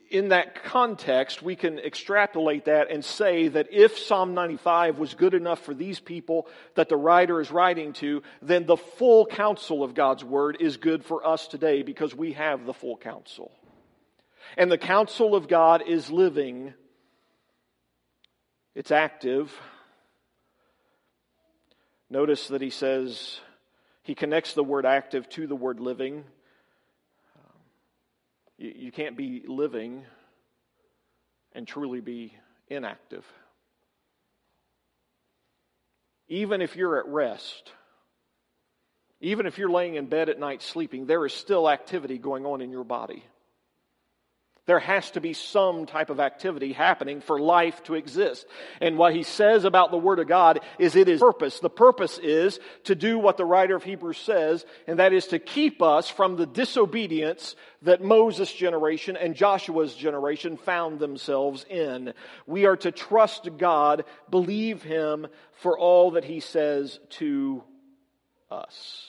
in 0.10 0.30
that 0.30 0.64
context, 0.64 1.42
we 1.42 1.56
can 1.56 1.80
extrapolate 1.80 2.66
that 2.66 2.92
and 2.92 3.04
say 3.04 3.48
that 3.48 3.68
if 3.72 3.98
Psalm 3.98 4.34
95 4.34 5.00
was 5.00 5.14
good 5.14 5.34
enough 5.34 5.60
for 5.60 5.74
these 5.74 6.00
people 6.00 6.48
that 6.76 6.90
the 6.90 6.98
writer 6.98 7.40
is 7.42 7.52
writing 7.52 7.94
to, 7.94 8.24
then 8.42 8.66
the 8.66 8.78
full 8.78 9.26
counsel 9.26 9.84
of 9.84 9.94
God's 9.94 10.24
word 10.24 10.58
is 10.60 10.78
good 10.78 11.04
for 11.04 11.26
us 11.26 11.48
today 11.48 11.82
because 11.82 12.16
we 12.16 12.34
have 12.34 12.66
the 12.66 12.74
full 12.74 12.98
counsel. 12.98 13.52
And 14.58 14.72
the 14.72 14.78
counsel 14.78 15.36
of 15.36 15.48
God 15.48 15.84
is 15.88 16.10
living, 16.10 16.74
it's 18.76 18.92
active, 18.92 19.54
Notice 22.10 22.48
that 22.48 22.62
he 22.62 22.70
says, 22.70 23.40
he 24.02 24.16
connects 24.16 24.54
the 24.54 24.64
word 24.64 24.86
active 24.86 25.28
to 25.30 25.46
the 25.46 25.56
word 25.56 25.80
living. 25.82 26.24
You, 28.58 28.74
you 28.76 28.92
can't 28.92 29.18
be 29.18 29.44
living 29.48 30.04
and 31.54 31.68
truly 31.68 32.02
be 32.02 32.34
inactive. 32.68 33.26
Even 36.28 36.62
if 36.62 36.76
you're 36.76 37.00
at 37.00 37.08
rest, 37.08 37.72
even 39.22 39.46
if 39.46 39.58
you're 39.58 39.70
laying 39.70 39.96
in 39.96 40.08
bed 40.08 40.30
at 40.30 40.40
night 40.40 40.62
sleeping, 40.62 41.06
there 41.06 41.26
is 41.26 41.34
still 41.34 41.70
activity 41.70 42.18
going 42.18 42.46
on 42.46 42.62
in 42.62 42.70
your 42.70 42.84
body. 42.84 43.24
There 44.68 44.80
has 44.80 45.12
to 45.12 45.22
be 45.22 45.32
some 45.32 45.86
type 45.86 46.10
of 46.10 46.20
activity 46.20 46.74
happening 46.74 47.22
for 47.22 47.40
life 47.40 47.82
to 47.84 47.96
exist. 47.96 48.46
And 48.82 48.98
what 48.98 49.16
he 49.16 49.24
says 49.24 49.64
about 49.64 49.92
the 49.92 49.98
Word 49.98 50.20
of 50.20 50.28
God 50.28 50.60
is 50.78 50.98
it 50.98 51.08
is 51.08 51.22
purpose. 51.22 51.62
The 51.62 51.70
purpose 51.70 52.18
is 52.18 52.60
to 52.84 52.94
do 52.94 53.18
what 53.18 53.38
the 53.38 53.46
writer 53.46 53.78
of 53.78 53.84
Hebrews 53.84 54.18
says, 54.18 54.66
and 54.86 55.00
that 55.00 55.14
is 55.14 55.28
to 55.28 55.40
keep 55.40 55.82
us 55.82 56.10
from 56.10 56.36
the 56.36 56.46
disobedience 56.46 57.56
that 57.84 58.04
Moses' 58.04 58.52
generation 58.52 59.16
and 59.16 59.36
Joshua's 59.36 59.96
generation 59.96 60.58
found 60.58 61.00
themselves 61.00 61.66
in. 61.70 62.14
We 62.46 62.66
are 62.66 62.78
to 62.78 62.92
trust 62.92 63.48
God, 63.58 64.04
believe 64.30 64.84
Him 64.84 65.28
for 65.62 65.80
all 65.80 66.12
that 66.12 66.26
He 66.26 66.42
says 66.42 67.00
to 67.12 67.64
us. 68.52 69.08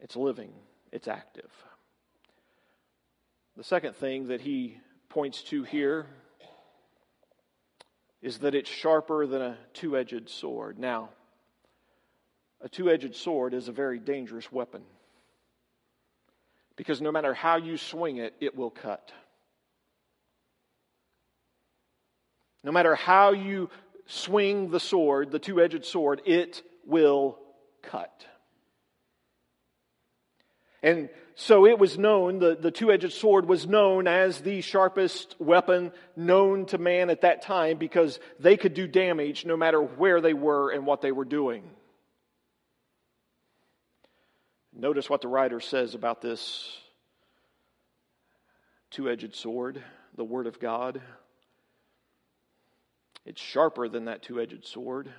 It's 0.00 0.16
living 0.16 0.50
it's 0.92 1.08
active. 1.08 1.50
The 3.56 3.64
second 3.64 3.96
thing 3.96 4.28
that 4.28 4.40
he 4.40 4.78
points 5.08 5.42
to 5.44 5.64
here 5.64 6.06
is 8.22 8.38
that 8.38 8.54
it's 8.54 8.70
sharper 8.70 9.26
than 9.26 9.42
a 9.42 9.58
two 9.72 9.96
edged 9.96 10.28
sword. 10.28 10.78
Now, 10.78 11.10
a 12.60 12.68
two 12.68 12.90
edged 12.90 13.16
sword 13.16 13.54
is 13.54 13.68
a 13.68 13.72
very 13.72 13.98
dangerous 13.98 14.50
weapon 14.52 14.82
because 16.76 17.00
no 17.00 17.12
matter 17.12 17.34
how 17.34 17.56
you 17.56 17.76
swing 17.76 18.18
it, 18.18 18.34
it 18.40 18.56
will 18.56 18.70
cut. 18.70 19.12
No 22.62 22.72
matter 22.72 22.94
how 22.94 23.32
you 23.32 23.70
swing 24.06 24.70
the 24.70 24.80
sword, 24.80 25.30
the 25.30 25.38
two 25.38 25.60
edged 25.60 25.84
sword, 25.84 26.22
it 26.26 26.62
will 26.86 27.38
cut. 27.82 28.26
And 30.82 31.10
so 31.34 31.66
it 31.66 31.78
was 31.78 31.98
known, 31.98 32.38
the, 32.38 32.56
the 32.56 32.70
two 32.70 32.90
edged 32.90 33.12
sword 33.12 33.46
was 33.46 33.66
known 33.66 34.06
as 34.06 34.40
the 34.40 34.60
sharpest 34.62 35.36
weapon 35.38 35.92
known 36.16 36.66
to 36.66 36.78
man 36.78 37.10
at 37.10 37.22
that 37.22 37.42
time 37.42 37.76
because 37.76 38.18
they 38.38 38.56
could 38.56 38.74
do 38.74 38.86
damage 38.86 39.44
no 39.44 39.56
matter 39.56 39.80
where 39.80 40.20
they 40.20 40.34
were 40.34 40.70
and 40.70 40.86
what 40.86 41.02
they 41.02 41.12
were 41.12 41.24
doing. 41.24 41.62
Notice 44.74 45.10
what 45.10 45.20
the 45.20 45.28
writer 45.28 45.60
says 45.60 45.94
about 45.94 46.22
this 46.22 46.78
two 48.90 49.10
edged 49.10 49.34
sword, 49.34 49.82
the 50.16 50.24
Word 50.24 50.46
of 50.46 50.58
God. 50.58 51.00
It's 53.26 53.40
sharper 53.40 53.88
than 53.88 54.06
that 54.06 54.22
two 54.22 54.40
edged 54.40 54.66
sword, 54.66 55.12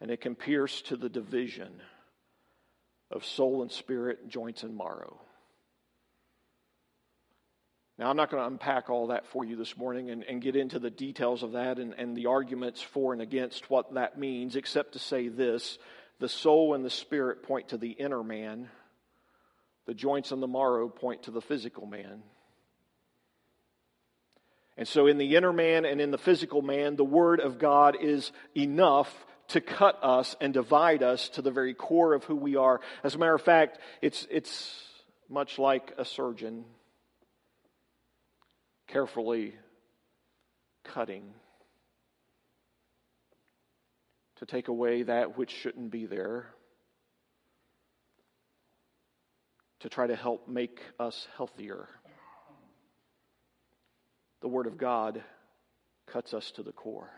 and 0.00 0.10
it 0.10 0.20
can 0.20 0.36
pierce 0.36 0.82
to 0.82 0.96
the 0.96 1.08
division 1.08 1.80
of 3.12 3.24
soul 3.24 3.62
and 3.62 3.70
spirit, 3.70 4.28
joints 4.28 4.62
and 4.62 4.76
marrow. 4.76 5.20
Now, 7.98 8.08
I'm 8.10 8.16
not 8.16 8.30
going 8.30 8.42
to 8.42 8.46
unpack 8.46 8.88
all 8.88 9.08
that 9.08 9.26
for 9.26 9.44
you 9.44 9.54
this 9.54 9.76
morning 9.76 10.10
and, 10.10 10.24
and 10.24 10.40
get 10.40 10.56
into 10.56 10.78
the 10.78 10.90
details 10.90 11.42
of 11.42 11.52
that 11.52 11.78
and, 11.78 11.94
and 11.98 12.16
the 12.16 12.26
arguments 12.26 12.80
for 12.80 13.12
and 13.12 13.20
against 13.20 13.70
what 13.70 13.94
that 13.94 14.18
means, 14.18 14.56
except 14.56 14.94
to 14.94 14.98
say 14.98 15.28
this 15.28 15.78
the 16.18 16.28
soul 16.28 16.74
and 16.74 16.84
the 16.84 16.90
spirit 16.90 17.42
point 17.42 17.68
to 17.68 17.76
the 17.76 17.90
inner 17.90 18.22
man, 18.22 18.68
the 19.86 19.94
joints 19.94 20.32
and 20.32 20.42
the 20.42 20.48
marrow 20.48 20.88
point 20.88 21.24
to 21.24 21.30
the 21.30 21.40
physical 21.40 21.86
man. 21.86 22.22
And 24.76 24.88
so, 24.88 25.06
in 25.06 25.18
the 25.18 25.36
inner 25.36 25.52
man 25.52 25.84
and 25.84 26.00
in 26.00 26.10
the 26.10 26.18
physical 26.18 26.62
man, 26.62 26.96
the 26.96 27.04
Word 27.04 27.40
of 27.40 27.58
God 27.58 27.96
is 28.00 28.32
enough 28.56 29.26
to 29.48 29.60
cut 29.60 29.98
us 30.02 30.36
and 30.40 30.54
divide 30.54 31.02
us 31.02 31.28
to 31.30 31.42
the 31.42 31.50
very 31.50 31.74
core 31.74 32.14
of 32.14 32.24
who 32.24 32.36
we 32.36 32.56
are. 32.56 32.80
As 33.04 33.14
a 33.14 33.18
matter 33.18 33.34
of 33.34 33.42
fact, 33.42 33.78
it's, 34.00 34.26
it's 34.30 34.82
much 35.28 35.58
like 35.58 35.92
a 35.98 36.04
surgeon 36.04 36.64
carefully 38.86 39.54
cutting 40.84 41.24
to 44.36 44.46
take 44.46 44.68
away 44.68 45.04
that 45.04 45.38
which 45.38 45.50
shouldn't 45.50 45.90
be 45.90 46.04
there, 46.06 46.46
to 49.80 49.88
try 49.88 50.06
to 50.06 50.16
help 50.16 50.48
make 50.48 50.80
us 50.98 51.28
healthier. 51.36 51.88
The 54.40 54.48
Word 54.48 54.66
of 54.66 54.76
God 54.76 55.22
cuts 56.06 56.34
us 56.34 56.50
to 56.52 56.62
the 56.62 56.72
core. 56.72 57.10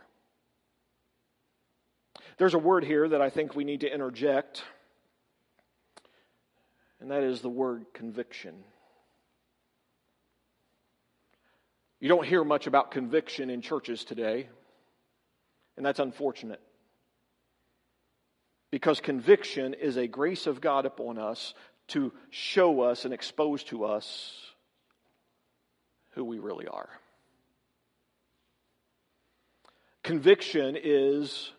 There's 2.37 2.55
a 2.55 2.59
word 2.59 2.85
here 2.85 3.09
that 3.09 3.21
I 3.21 3.31
think 3.31 3.55
we 3.55 3.65
need 3.65 3.81
to 3.81 3.93
interject, 3.93 4.65
and 7.01 7.11
that 7.11 7.23
is 7.23 7.41
the 7.41 7.49
word 7.49 7.87
conviction. 7.95 8.55
You 12.01 12.09
don't 12.09 12.27
hear 12.27 12.43
much 12.45 12.67
about 12.67 12.91
conviction 12.91 13.51
in 13.51 13.63
churches 13.63 14.05
today, 14.05 14.49
and 15.77 15.87
that's 15.87 16.01
unfortunate. 16.01 16.61
Because 18.71 19.01
conviction 19.01 19.73
is 19.73 19.97
a 19.97 20.09
grace 20.09 20.49
of 20.49 20.61
God 20.61 20.87
upon 20.87 21.19
us 21.19 21.55
to 21.89 22.13
show 22.31 22.81
us 22.81 23.05
and 23.05 23.15
expose 23.15 23.63
to 23.65 23.85
us 23.85 24.37
who 26.11 26.25
we 26.25 26.41
really 26.41 26.67
are. 26.67 26.89
Conviction 30.03 30.77
is 30.79 31.54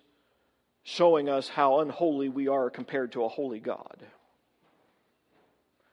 showing 0.85 1.27
us 1.27 1.49
how 1.49 1.79
unholy 1.79 2.29
we 2.29 2.47
are 2.47 2.69
compared 2.69 3.11
to 3.11 3.23
a 3.23 3.27
holy 3.27 3.59
God. 3.59 4.05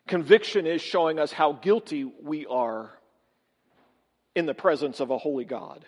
Conviction 0.06 0.66
is 0.66 0.82
showing 0.82 1.18
us 1.18 1.32
how 1.32 1.54
guilty 1.54 2.04
we 2.04 2.44
are 2.44 2.90
in 4.34 4.44
the 4.44 4.52
presence 4.52 5.00
of 5.00 5.10
a 5.10 5.16
holy 5.16 5.46
God. 5.46 5.86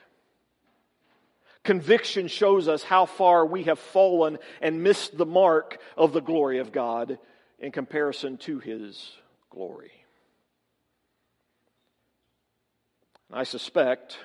Conviction 1.64 2.28
shows 2.28 2.66
us 2.66 2.82
how 2.82 3.04
far 3.04 3.44
we 3.44 3.64
have 3.64 3.78
fallen 3.78 4.38
and 4.62 4.82
missed 4.82 5.16
the 5.18 5.26
mark 5.26 5.78
of 5.98 6.14
the 6.14 6.22
glory 6.22 6.58
of 6.58 6.72
God 6.72 7.18
in 7.58 7.72
comparison 7.72 8.38
to 8.38 8.58
His 8.58 9.12
glory. 9.50 9.92
I 13.30 13.44
suspect 13.44 14.16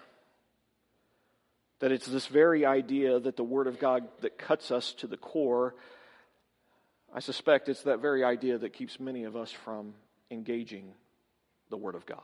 that 1.80 1.92
it's 1.92 2.06
this 2.06 2.28
very 2.28 2.66
idea 2.66 3.20
that 3.20 3.38
the 3.38 3.44
Word 3.44 3.68
of 3.68 3.80
God 3.80 4.08
that 4.22 4.38
cuts 4.38 4.72
us 4.72 4.94
to 4.94 5.08
the 5.08 5.18
core. 5.18 5.76
I 7.14 7.20
suspect 7.20 7.70
it's 7.70 7.84
that 7.84 8.00
very 8.00 8.24
idea 8.24 8.58
that 8.58 8.74
keeps 8.74 9.00
many 9.00 9.24
of 9.24 9.36
us 9.36 9.52
from 9.52 9.94
engaging 10.30 10.94
the 11.70 11.78
Word 11.78 11.96
of 11.96 12.06
God. 12.06 12.20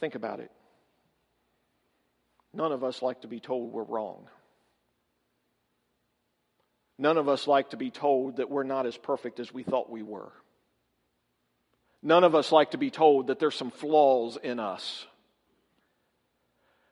Think 0.00 0.14
about 0.14 0.40
it. 0.40 0.50
None 2.52 2.72
of 2.72 2.84
us 2.84 3.02
like 3.02 3.22
to 3.22 3.28
be 3.28 3.40
told 3.40 3.72
we're 3.72 3.82
wrong. 3.82 4.28
None 6.98 7.18
of 7.18 7.28
us 7.28 7.48
like 7.48 7.70
to 7.70 7.76
be 7.76 7.90
told 7.90 8.36
that 8.36 8.50
we're 8.50 8.62
not 8.62 8.86
as 8.86 8.96
perfect 8.96 9.40
as 9.40 9.52
we 9.52 9.64
thought 9.64 9.90
we 9.90 10.02
were. 10.02 10.32
None 12.02 12.22
of 12.22 12.34
us 12.34 12.52
like 12.52 12.72
to 12.72 12.78
be 12.78 12.90
told 12.90 13.26
that 13.26 13.38
there's 13.38 13.56
some 13.56 13.70
flaws 13.70 14.38
in 14.42 14.60
us. 14.60 15.06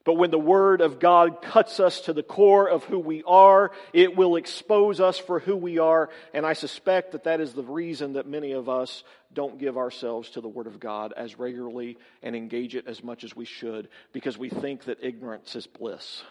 But 0.05 0.15
when 0.15 0.31
the 0.31 0.39
Word 0.39 0.81
of 0.81 0.99
God 0.99 1.43
cuts 1.43 1.79
us 1.79 2.01
to 2.03 2.13
the 2.13 2.25
core 2.25 2.69
of 2.69 2.85
who 2.85 2.99
we 2.99 3.23
are, 3.25 3.71
it 3.93 4.17
will 4.17 4.35
expose 4.35 4.99
us 4.99 5.17
for 5.17 5.39
who 5.39 5.57
we 5.57 5.79
are. 5.79 6.11
And 6.35 6.45
I 6.45 6.55
suspect 6.55 7.13
that 7.13 7.25
that 7.25 7.41
is 7.41 7.53
the 7.53 7.63
reason 7.63 8.15
that 8.15 8.27
many 8.27 8.53
of 8.53 8.69
us 8.69 9.05
don't 9.33 9.59
give 9.59 9.79
ourselves 9.79 10.31
to 10.31 10.41
the 10.41 10.49
Word 10.49 10.67
of 10.67 10.81
God 10.81 11.13
as 11.17 11.39
regularly 11.39 11.99
and 12.23 12.35
engage 12.35 12.75
it 12.75 12.89
as 12.89 13.05
much 13.05 13.23
as 13.23 13.37
we 13.37 13.45
should 13.45 13.89
because 14.13 14.37
we 14.37 14.49
think 14.49 14.85
that 14.85 14.99
ignorance 15.03 15.55
is 15.55 15.69
bliss. 15.69 16.23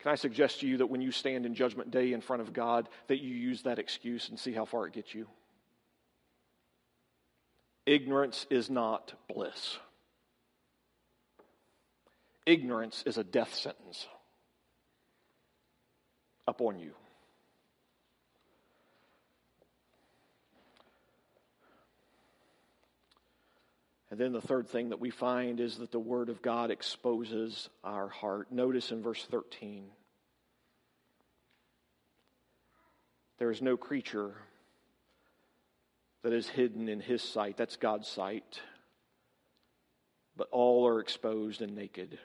Can 0.00 0.10
I 0.10 0.16
suggest 0.16 0.60
to 0.60 0.66
you 0.66 0.78
that 0.78 0.90
when 0.90 1.00
you 1.00 1.12
stand 1.12 1.46
in 1.46 1.54
Judgment 1.54 1.90
Day 1.90 2.12
in 2.12 2.20
front 2.20 2.42
of 2.42 2.52
God, 2.52 2.88
that 3.06 3.22
you 3.22 3.34
use 3.34 3.62
that 3.62 3.78
excuse 3.78 4.28
and 4.28 4.38
see 4.38 4.52
how 4.52 4.64
far 4.64 4.86
it 4.86 4.92
gets 4.92 5.14
you? 5.14 5.28
Ignorance 7.86 8.44
is 8.50 8.68
not 8.68 9.14
bliss 9.32 9.78
ignorance 12.46 13.02
is 13.06 13.18
a 13.18 13.24
death 13.24 13.54
sentence 13.54 14.06
upon 16.46 16.78
you. 16.78 16.92
And 24.10 24.20
then 24.20 24.32
the 24.32 24.40
third 24.40 24.68
thing 24.68 24.90
that 24.90 25.00
we 25.00 25.10
find 25.10 25.58
is 25.58 25.78
that 25.78 25.90
the 25.90 25.98
Word 25.98 26.28
of 26.28 26.40
God 26.40 26.70
exposes 26.70 27.68
our 27.82 28.08
heart. 28.08 28.52
Notice 28.52 28.92
in 28.92 29.02
verse 29.02 29.24
13 29.24 29.86
there 33.38 33.50
is 33.50 33.60
no 33.60 33.76
creature 33.76 34.34
that 36.22 36.32
is 36.32 36.48
hidden 36.48 36.88
in 36.88 37.00
His 37.00 37.22
sight. 37.22 37.56
That's 37.56 37.76
God's 37.76 38.06
sight. 38.06 38.60
But 40.36 40.48
all 40.52 40.86
are 40.86 41.00
exposed 41.00 41.60
and 41.60 41.74
naked 41.74 42.18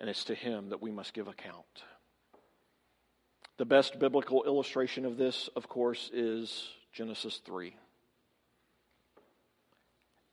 and 0.00 0.08
it's 0.08 0.24
to 0.24 0.34
him 0.34 0.70
that 0.70 0.82
we 0.82 0.90
must 0.90 1.14
give 1.14 1.28
account. 1.28 1.84
The 3.56 3.64
best 3.64 3.98
biblical 3.98 4.44
illustration 4.44 5.04
of 5.04 5.16
this, 5.16 5.48
of 5.54 5.68
course, 5.68 6.10
is 6.12 6.68
Genesis 6.92 7.40
3. 7.44 7.76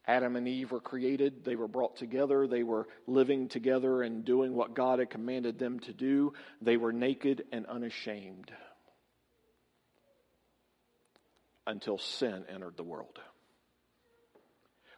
Adam 0.07 0.35
and 0.35 0.47
Eve 0.47 0.71
were 0.71 0.79
created, 0.79 1.45
they 1.45 1.55
were 1.55 1.67
brought 1.67 1.95
together, 1.95 2.47
they 2.47 2.63
were 2.63 2.87
living 3.05 3.47
together 3.47 4.01
and 4.01 4.25
doing 4.25 4.55
what 4.55 4.73
God 4.73 4.97
had 4.97 5.11
commanded 5.11 5.59
them 5.59 5.79
to 5.81 5.93
do. 5.93 6.33
They 6.61 6.77
were 6.77 6.91
naked 6.91 7.45
and 7.51 7.67
unashamed 7.67 8.51
until 11.67 11.99
sin 11.99 12.43
entered 12.49 12.77
the 12.77 12.83
world. 12.83 13.19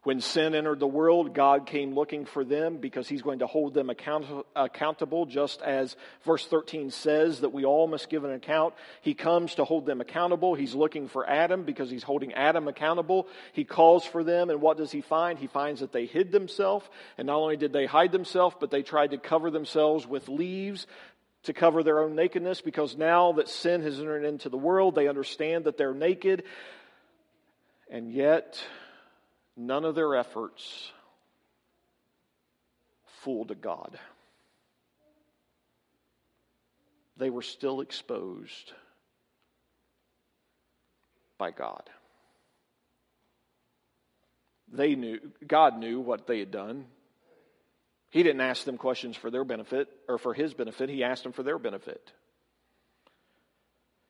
When 0.04 0.20
sin 0.20 0.54
entered 0.54 0.80
the 0.80 0.88
world, 0.88 1.34
God 1.34 1.66
came 1.66 1.96
looking 1.96 2.26
for 2.26 2.44
them 2.44 2.78
because 2.78 3.08
he's 3.08 3.22
going 3.22 3.40
to 3.40 3.48
hold 3.48 3.74
them 3.74 3.90
account- 3.90 4.46
accountable, 4.54 5.26
just 5.26 5.62
as 5.62 5.96
verse 6.26 6.46
13 6.46 6.92
says 6.92 7.40
that 7.40 7.54
we 7.54 7.64
all 7.64 7.88
must 7.88 8.10
give 8.10 8.26
an 8.26 8.34
account. 8.34 8.74
He 9.02 9.14
comes 9.14 9.56
to 9.56 9.64
hold 9.64 9.86
them 9.86 10.02
accountable. 10.02 10.56
He's 10.56 10.76
looking 10.76 11.08
for 11.08 11.28
Adam 11.30 11.64
because 11.64 11.90
he's 11.90 12.04
holding 12.04 12.34
Adam 12.34 12.68
accountable. 12.68 13.30
He 13.54 13.64
calls 13.64 14.04
for 14.04 14.26
them, 14.26 14.50
and 14.50 14.60
what 14.60 14.76
does 14.76 14.92
he 14.92 15.00
find? 15.00 15.40
He 15.40 15.48
finds 15.48 15.80
that 15.80 15.94
they 15.94 16.06
hid 16.06 16.34
themselves, 16.34 16.86
and 17.18 17.28
not 17.28 17.38
only 17.38 17.56
did 17.56 17.72
they 17.72 17.86
hide 17.86 18.12
themselves, 18.12 18.58
but 18.60 18.72
they 18.72 18.84
tried 18.84 19.12
to 19.12 19.18
cover 19.18 19.50
themselves 19.52 20.06
with 20.06 20.28
leaves 20.28 20.86
to 21.44 21.54
cover 21.54 21.82
their 21.82 22.02
own 22.02 22.14
nakedness 22.14 22.60
because 22.60 22.98
now 22.98 23.34
that 23.34 23.48
sin 23.48 23.82
has 23.82 24.00
entered 24.00 24.26
into 24.26 24.50
the 24.50 24.58
world, 24.58 24.96
they 24.96 25.08
understand 25.08 25.64
that 25.64 25.78
they're 25.78 25.94
naked. 25.94 26.44
And 27.90 28.12
yet, 28.12 28.62
None 29.56 29.86
of 29.86 29.96
their 29.96 30.16
efforts 30.16 30.92
fooled 33.22 33.62
God. 33.62 33.98
They 37.18 37.30
were 37.30 37.44
still 37.44 37.82
exposed 37.82 38.74
by 41.38 41.52
God. 41.52 41.90
They 44.72 44.96
knew, 44.96 45.20
God 45.46 45.78
knew 45.78 46.00
what 46.00 46.26
they 46.26 46.40
had 46.40 46.50
done. 46.50 46.86
He 48.10 48.24
didn't 48.24 48.42
ask 48.42 48.64
them 48.64 48.78
questions 48.78 49.16
for 49.16 49.30
their 49.30 49.44
benefit 49.44 49.88
or 50.08 50.18
for 50.18 50.34
his 50.34 50.54
benefit, 50.54 50.90
he 50.90 51.04
asked 51.04 51.24
them 51.24 51.32
for 51.32 51.44
their 51.44 51.60
benefit. 51.60 52.12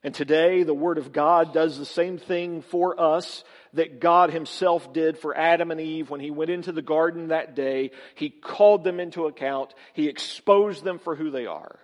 And 0.04 0.14
today, 0.14 0.64
the 0.64 0.74
Word 0.74 0.98
of 0.98 1.14
God 1.14 1.54
does 1.54 1.78
the 1.78 1.86
same 1.86 2.18
thing 2.18 2.62
for 2.62 3.00
us 3.00 3.46
that 3.74 4.02
God 4.02 4.32
Himself 4.32 4.92
did 4.92 5.18
for 5.18 5.36
Adam 5.36 5.72
and 5.72 5.80
Eve 5.80 6.10
when 6.10 6.20
He 6.20 6.30
went 6.30 6.52
into 6.52 6.74
the 6.74 6.82
garden 6.82 7.30
that 7.30 7.56
day. 7.56 7.92
He 8.16 8.30
called 8.30 8.84
them 8.84 9.00
into 9.00 9.28
account, 9.28 9.74
He 9.94 10.10
exposed 10.10 10.84
them 10.84 11.00
for 11.00 11.16
who 11.16 11.32
they 11.32 11.46
are. 11.46 11.80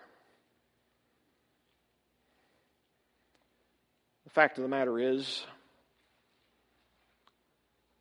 The 4.25 4.29
fact 4.32 4.58
of 4.58 4.63
the 4.63 4.69
matter 4.69 4.99
is 4.99 5.43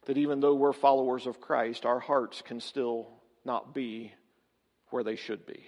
that 0.06 0.18
even 0.18 0.40
though 0.40 0.54
we're 0.54 0.72
followers 0.72 1.26
of 1.26 1.40
Christ, 1.40 1.86
our 1.86 2.00
hearts 2.00 2.42
can 2.42 2.60
still 2.60 3.08
not 3.44 3.72
be 3.72 4.12
where 4.90 5.04
they 5.04 5.16
should 5.16 5.46
be. 5.46 5.64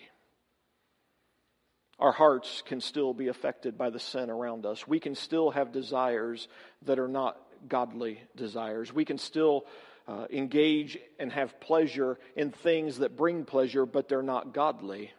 Our 2.01 2.13
hearts 2.13 2.63
can 2.65 2.81
still 2.81 3.13
be 3.13 3.29
affected 3.29 3.77
by 3.77 3.91
the 3.91 4.01
sin 4.01 4.31
around 4.31 4.65
us. 4.65 4.89
We 4.89 5.01
can 5.01 5.15
still 5.15 5.51
have 5.51 5.71
desires 5.71 6.49
that 6.87 6.99
are 6.99 7.09
not 7.09 7.37
godly 7.69 8.23
desires. 8.35 8.91
We 8.91 9.05
can 9.05 9.19
still 9.19 9.67
uh, 10.09 10.25
engage 10.33 10.99
and 11.19 11.31
have 11.31 11.61
pleasure 11.61 12.19
in 12.35 12.53
things 12.53 12.99
that 12.99 13.19
bring 13.19 13.45
pleasure, 13.45 13.85
but 13.85 14.09
they're 14.09 14.23
not 14.23 14.55
godly. 14.55 15.13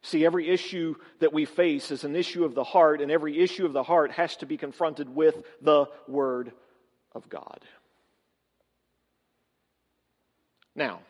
See, 0.00 0.24
every 0.24 0.48
issue 0.48 0.94
that 1.18 1.34
we 1.34 1.44
face 1.44 1.90
is 1.90 2.04
an 2.04 2.16
issue 2.16 2.44
of 2.44 2.54
the 2.54 2.64
heart, 2.64 3.02
and 3.02 3.10
every 3.10 3.38
issue 3.38 3.66
of 3.66 3.74
the 3.74 3.82
heart 3.82 4.10
has 4.12 4.36
to 4.36 4.46
be 4.46 4.56
confronted 4.56 5.14
with 5.14 5.34
the 5.60 5.86
Word 6.08 6.52
of 7.12 7.28
God. 7.28 7.60
Now, 10.74 11.00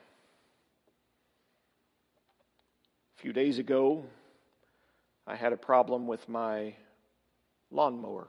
a 3.16 3.22
few 3.22 3.32
days 3.32 3.58
ago, 3.58 4.04
I 5.26 5.36
had 5.36 5.52
a 5.52 5.56
problem 5.56 6.06
with 6.06 6.28
my 6.28 6.74
lawnmower. 7.70 8.28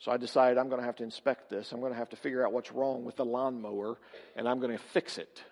So 0.00 0.10
I 0.10 0.16
decided 0.16 0.58
I'm 0.58 0.68
going 0.68 0.80
to 0.80 0.86
have 0.86 0.96
to 0.96 1.04
inspect 1.04 1.48
this. 1.48 1.72
I'm 1.72 1.80
going 1.80 1.92
to 1.92 1.98
have 1.98 2.10
to 2.10 2.16
figure 2.16 2.44
out 2.44 2.52
what's 2.52 2.72
wrong 2.72 3.04
with 3.04 3.16
the 3.16 3.24
lawnmower, 3.24 3.96
and 4.36 4.48
I'm 4.48 4.60
going 4.60 4.76
to 4.76 4.82
fix 4.92 5.18
it. 5.18 5.42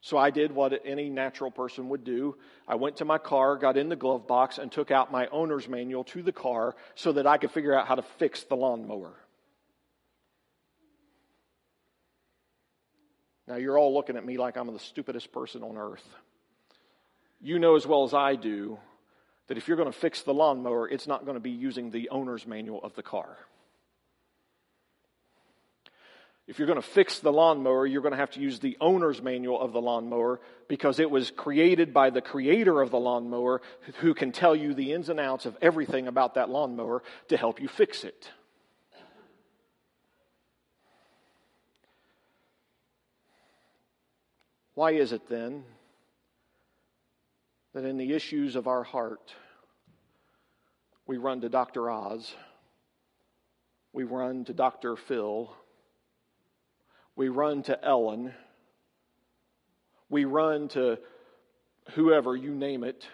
So 0.00 0.18
I 0.18 0.30
did 0.30 0.52
what 0.52 0.82
any 0.84 1.08
natural 1.08 1.50
person 1.50 1.88
would 1.88 2.04
do. 2.04 2.36
I 2.68 2.74
went 2.74 2.98
to 2.98 3.06
my 3.06 3.16
car, 3.16 3.56
got 3.56 3.78
in 3.78 3.88
the 3.88 3.96
glove 3.96 4.26
box, 4.26 4.58
and 4.58 4.70
took 4.70 4.90
out 4.90 5.10
my 5.10 5.28
owner's 5.28 5.66
manual 5.66 6.04
to 6.04 6.22
the 6.22 6.32
car 6.32 6.74
so 6.94 7.12
that 7.12 7.26
I 7.26 7.38
could 7.38 7.52
figure 7.52 7.78
out 7.78 7.86
how 7.86 7.94
to 7.94 8.04
fix 8.18 8.42
the 8.42 8.56
lawnmower. 8.56 9.14
Now, 13.46 13.56
you're 13.56 13.78
all 13.78 13.92
looking 13.92 14.16
at 14.16 14.24
me 14.24 14.38
like 14.38 14.56
I'm 14.56 14.72
the 14.72 14.78
stupidest 14.78 15.32
person 15.32 15.62
on 15.62 15.76
earth. 15.76 16.06
You 17.40 17.58
know 17.58 17.76
as 17.76 17.86
well 17.86 18.04
as 18.04 18.14
I 18.14 18.36
do 18.36 18.78
that 19.48 19.58
if 19.58 19.68
you're 19.68 19.76
going 19.76 19.92
to 19.92 19.98
fix 19.98 20.22
the 20.22 20.32
lawnmower, 20.32 20.88
it's 20.88 21.06
not 21.06 21.24
going 21.24 21.34
to 21.34 21.40
be 21.40 21.50
using 21.50 21.90
the 21.90 22.08
owner's 22.08 22.46
manual 22.46 22.80
of 22.82 22.94
the 22.94 23.02
car. 23.02 23.36
If 26.46 26.58
you're 26.58 26.66
going 26.66 26.80
to 26.80 26.86
fix 26.86 27.20
the 27.20 27.32
lawnmower, 27.32 27.86
you're 27.86 28.02
going 28.02 28.12
to 28.12 28.18
have 28.18 28.32
to 28.32 28.40
use 28.40 28.60
the 28.60 28.76
owner's 28.80 29.22
manual 29.22 29.58
of 29.60 29.72
the 29.72 29.80
lawnmower 29.80 30.40
because 30.68 30.98
it 30.98 31.10
was 31.10 31.30
created 31.30 31.94
by 31.94 32.10
the 32.10 32.20
creator 32.20 32.82
of 32.82 32.90
the 32.90 32.98
lawnmower 32.98 33.62
who 34.00 34.12
can 34.12 34.30
tell 34.30 34.54
you 34.54 34.74
the 34.74 34.92
ins 34.92 35.08
and 35.08 35.18
outs 35.18 35.46
of 35.46 35.56
everything 35.62 36.06
about 36.06 36.34
that 36.34 36.50
lawnmower 36.50 37.02
to 37.28 37.38
help 37.38 37.60
you 37.62 37.68
fix 37.68 38.04
it. 38.04 38.30
Why 44.74 44.92
is 44.92 45.12
it 45.12 45.28
then 45.28 45.64
that 47.72 47.84
in 47.84 47.96
the 47.96 48.12
issues 48.12 48.56
of 48.56 48.66
our 48.66 48.82
heart, 48.82 49.34
we 51.06 51.16
run 51.16 51.40
to 51.42 51.48
Dr. 51.48 51.90
Oz, 51.90 52.34
we 53.92 54.04
run 54.04 54.44
to 54.46 54.52
Dr. 54.52 54.96
Phil, 54.96 55.54
we 57.16 57.28
run 57.28 57.62
to 57.64 57.84
Ellen. 57.84 58.32
We 60.08 60.24
run 60.24 60.68
to 60.68 60.98
whoever, 61.92 62.36
you 62.36 62.54
name 62.54 62.84
it. 62.84 63.06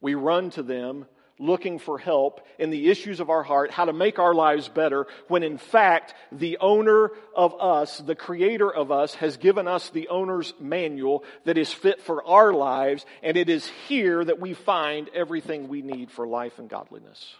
We 0.00 0.14
run 0.14 0.50
to 0.50 0.62
them 0.62 1.06
looking 1.40 1.78
for 1.78 1.98
help 1.98 2.46
in 2.58 2.70
the 2.70 2.88
issues 2.88 3.18
of 3.18 3.30
our 3.30 3.42
heart, 3.42 3.70
how 3.70 3.86
to 3.86 3.92
make 3.92 4.18
our 4.18 4.34
lives 4.34 4.68
better, 4.68 5.06
when 5.26 5.42
in 5.42 5.58
fact, 5.58 6.14
the 6.30 6.58
owner 6.58 7.10
of 7.34 7.58
us, 7.60 7.98
the 7.98 8.14
creator 8.14 8.72
of 8.72 8.92
us, 8.92 9.14
has 9.14 9.38
given 9.38 9.66
us 9.66 9.88
the 9.88 10.08
owner's 10.08 10.54
manual 10.60 11.24
that 11.44 11.58
is 11.58 11.72
fit 11.72 12.00
for 12.02 12.24
our 12.24 12.52
lives, 12.52 13.06
and 13.22 13.36
it 13.36 13.48
is 13.48 13.66
here 13.88 14.22
that 14.24 14.38
we 14.38 14.54
find 14.54 15.08
everything 15.14 15.68
we 15.68 15.82
need 15.82 16.10
for 16.10 16.26
life 16.26 16.58
and 16.58 16.68
godliness. 16.68 17.34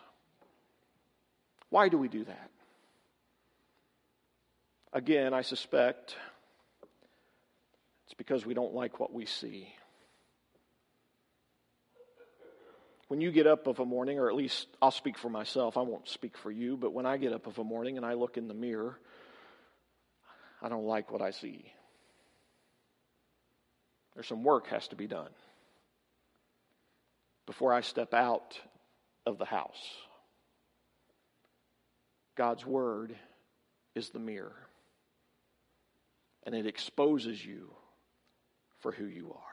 Why 1.68 1.88
do 1.88 1.98
we 1.98 2.08
do 2.08 2.24
that? 2.24 2.50
Again, 4.92 5.34
I 5.34 5.42
suspect 5.42 6.16
it's 8.06 8.14
because 8.14 8.44
we 8.44 8.54
don't 8.54 8.74
like 8.74 8.98
what 8.98 9.12
we 9.12 9.26
see. 9.26 9.72
When 13.10 13.20
you 13.20 13.32
get 13.32 13.48
up 13.48 13.66
of 13.66 13.80
a 13.80 13.84
morning, 13.84 14.20
or 14.20 14.28
at 14.28 14.36
least 14.36 14.68
I'll 14.80 14.92
speak 14.92 15.18
for 15.18 15.28
myself, 15.28 15.76
I 15.76 15.80
won't 15.80 16.08
speak 16.08 16.38
for 16.38 16.48
you, 16.48 16.76
but 16.76 16.92
when 16.92 17.06
I 17.06 17.16
get 17.16 17.32
up 17.32 17.48
of 17.48 17.58
a 17.58 17.64
morning 17.64 17.96
and 17.96 18.06
I 18.06 18.12
look 18.12 18.36
in 18.36 18.46
the 18.46 18.54
mirror, 18.54 19.00
I 20.62 20.68
don't 20.68 20.84
like 20.84 21.10
what 21.10 21.20
I 21.20 21.32
see. 21.32 21.72
There's 24.14 24.28
some 24.28 24.44
work 24.44 24.68
has 24.68 24.86
to 24.88 24.94
be 24.94 25.08
done 25.08 25.32
before 27.46 27.72
I 27.72 27.80
step 27.80 28.14
out 28.14 28.60
of 29.26 29.38
the 29.38 29.44
house. 29.44 29.82
God's 32.36 32.64
Word 32.64 33.16
is 33.96 34.10
the 34.10 34.20
mirror 34.20 34.68
and 36.44 36.54
it 36.54 36.64
exposes 36.64 37.44
you 37.44 37.72
for 38.78 38.92
who 38.92 39.06
you 39.06 39.32
are. 39.32 39.49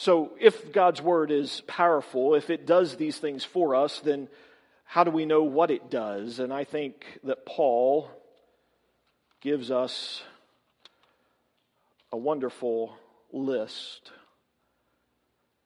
So, 0.00 0.30
if 0.38 0.70
God's 0.72 1.02
word 1.02 1.32
is 1.32 1.60
powerful, 1.66 2.36
if 2.36 2.50
it 2.50 2.66
does 2.66 2.94
these 2.94 3.18
things 3.18 3.42
for 3.42 3.74
us, 3.74 3.98
then 3.98 4.28
how 4.84 5.02
do 5.02 5.10
we 5.10 5.26
know 5.26 5.42
what 5.42 5.72
it 5.72 5.90
does? 5.90 6.38
And 6.38 6.52
I 6.52 6.62
think 6.62 7.18
that 7.24 7.44
Paul 7.44 8.08
gives 9.40 9.72
us 9.72 10.22
a 12.12 12.16
wonderful 12.16 12.94
list. 13.32 14.12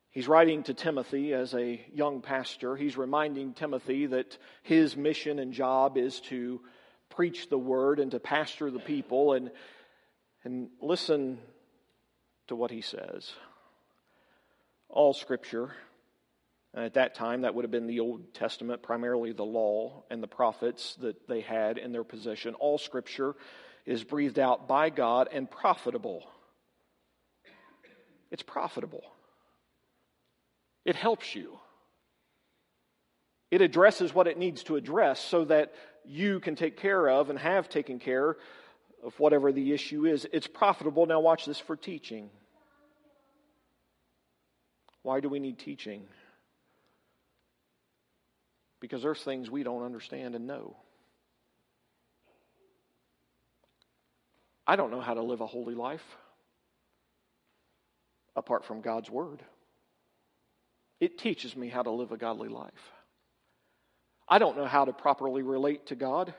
He's 0.09 0.29
writing 0.29 0.63
to 0.63 0.73
Timothy 0.73 1.35
as 1.35 1.53
a 1.53 1.85
young 1.93 2.23
pastor. 2.23 2.75
He's 2.75 2.97
reminding 2.97 3.53
Timothy 3.53 4.07
that 4.07 4.39
his 4.63 4.97
mission 4.97 5.41
and 5.41 5.53
job 5.53 5.99
is 5.99 6.21
to 6.31 6.59
preach 7.11 7.51
the 7.51 7.59
word 7.59 7.99
and 8.01 8.11
to 8.13 8.19
pastor 8.19 8.71
the 8.71 8.79
people 8.79 9.35
and, 9.35 9.51
and 10.43 10.71
listen 10.81 11.37
to 12.49 12.57
what 12.57 12.71
he 12.71 12.81
says. 12.81 13.31
All 14.93 15.15
scripture, 15.15 15.71
and 16.75 16.85
at 16.85 16.95
that 16.95 17.15
time 17.15 17.43
that 17.43 17.55
would 17.55 17.65
have 17.65 17.71
been 17.71 17.87
the 17.87 18.01
Old 18.01 18.35
Testament, 18.35 18.83
primarily 18.83 19.33
the 19.33 19.43
law 19.43 20.05
and 20.11 20.23
the 20.23 20.29
prophets 20.29 20.97
that 21.01 21.27
they 21.27 21.41
had 21.41 21.79
in 21.79 21.93
their 21.93 22.05
possession. 22.05 22.55
All 22.55 22.77
scripture 22.77 23.35
is 23.87 24.05
breathed 24.05 24.39
out 24.39 24.69
by 24.69 24.91
God 24.91 25.29
and 25.33 25.51
profitable. 25.51 26.25
It's 28.31 28.43
profitable. 28.43 29.03
It 30.85 30.95
helps 30.95 31.35
you. 31.35 31.59
It 33.51 33.63
addresses 33.63 34.15
what 34.15 34.27
it 34.27 34.39
needs 34.39 34.63
to 34.65 34.77
address 34.77 35.21
so 35.21 35.47
that 35.47 35.73
you 36.05 36.39
can 36.41 36.55
take 36.55 36.77
care 36.77 37.09
of 37.09 37.31
and 37.31 37.39
have 37.39 37.69
taken 37.69 37.99
care 37.99 38.37
of 39.03 39.19
whatever 39.19 39.53
the 39.53 39.73
issue 39.73 40.07
is. 40.07 40.27
It's 40.33 40.47
profitable. 40.47 41.07
Now, 41.07 41.21
watch 41.21 41.47
this 41.47 41.59
for 41.59 41.77
teaching. 41.77 42.31
Why 45.03 45.21
do 45.21 45.29
we 45.29 45.39
need 45.39 45.59
teaching? 45.59 46.03
Because 48.81 49.03
there's 49.03 49.23
things 49.23 49.51
we 49.51 49.63
don't 49.63 49.85
understand 49.85 50.35
and 50.35 50.47
know. 50.47 50.77
I 54.67 54.77
don't 54.77 54.91
know 54.91 55.01
how 55.01 55.15
to 55.15 55.23
live 55.23 55.41
a 55.41 55.47
holy 55.47 55.75
life 55.75 56.05
apart 58.37 58.65
from 58.65 58.81
God's 58.81 59.11
Word. 59.11 59.43
It 61.01 61.19
teaches 61.19 61.57
me 61.57 61.69
how 61.69 61.83
to 61.83 61.91
live 61.91 62.13
a 62.13 62.17
godly 62.17 62.49
life. 62.49 62.73
I 64.29 64.39
don't 64.39 64.57
know 64.57 64.67
how 64.67 64.85
to 64.85 64.93
properly 64.93 65.43
relate 65.43 65.87
to 65.87 65.97
God. 65.97 66.33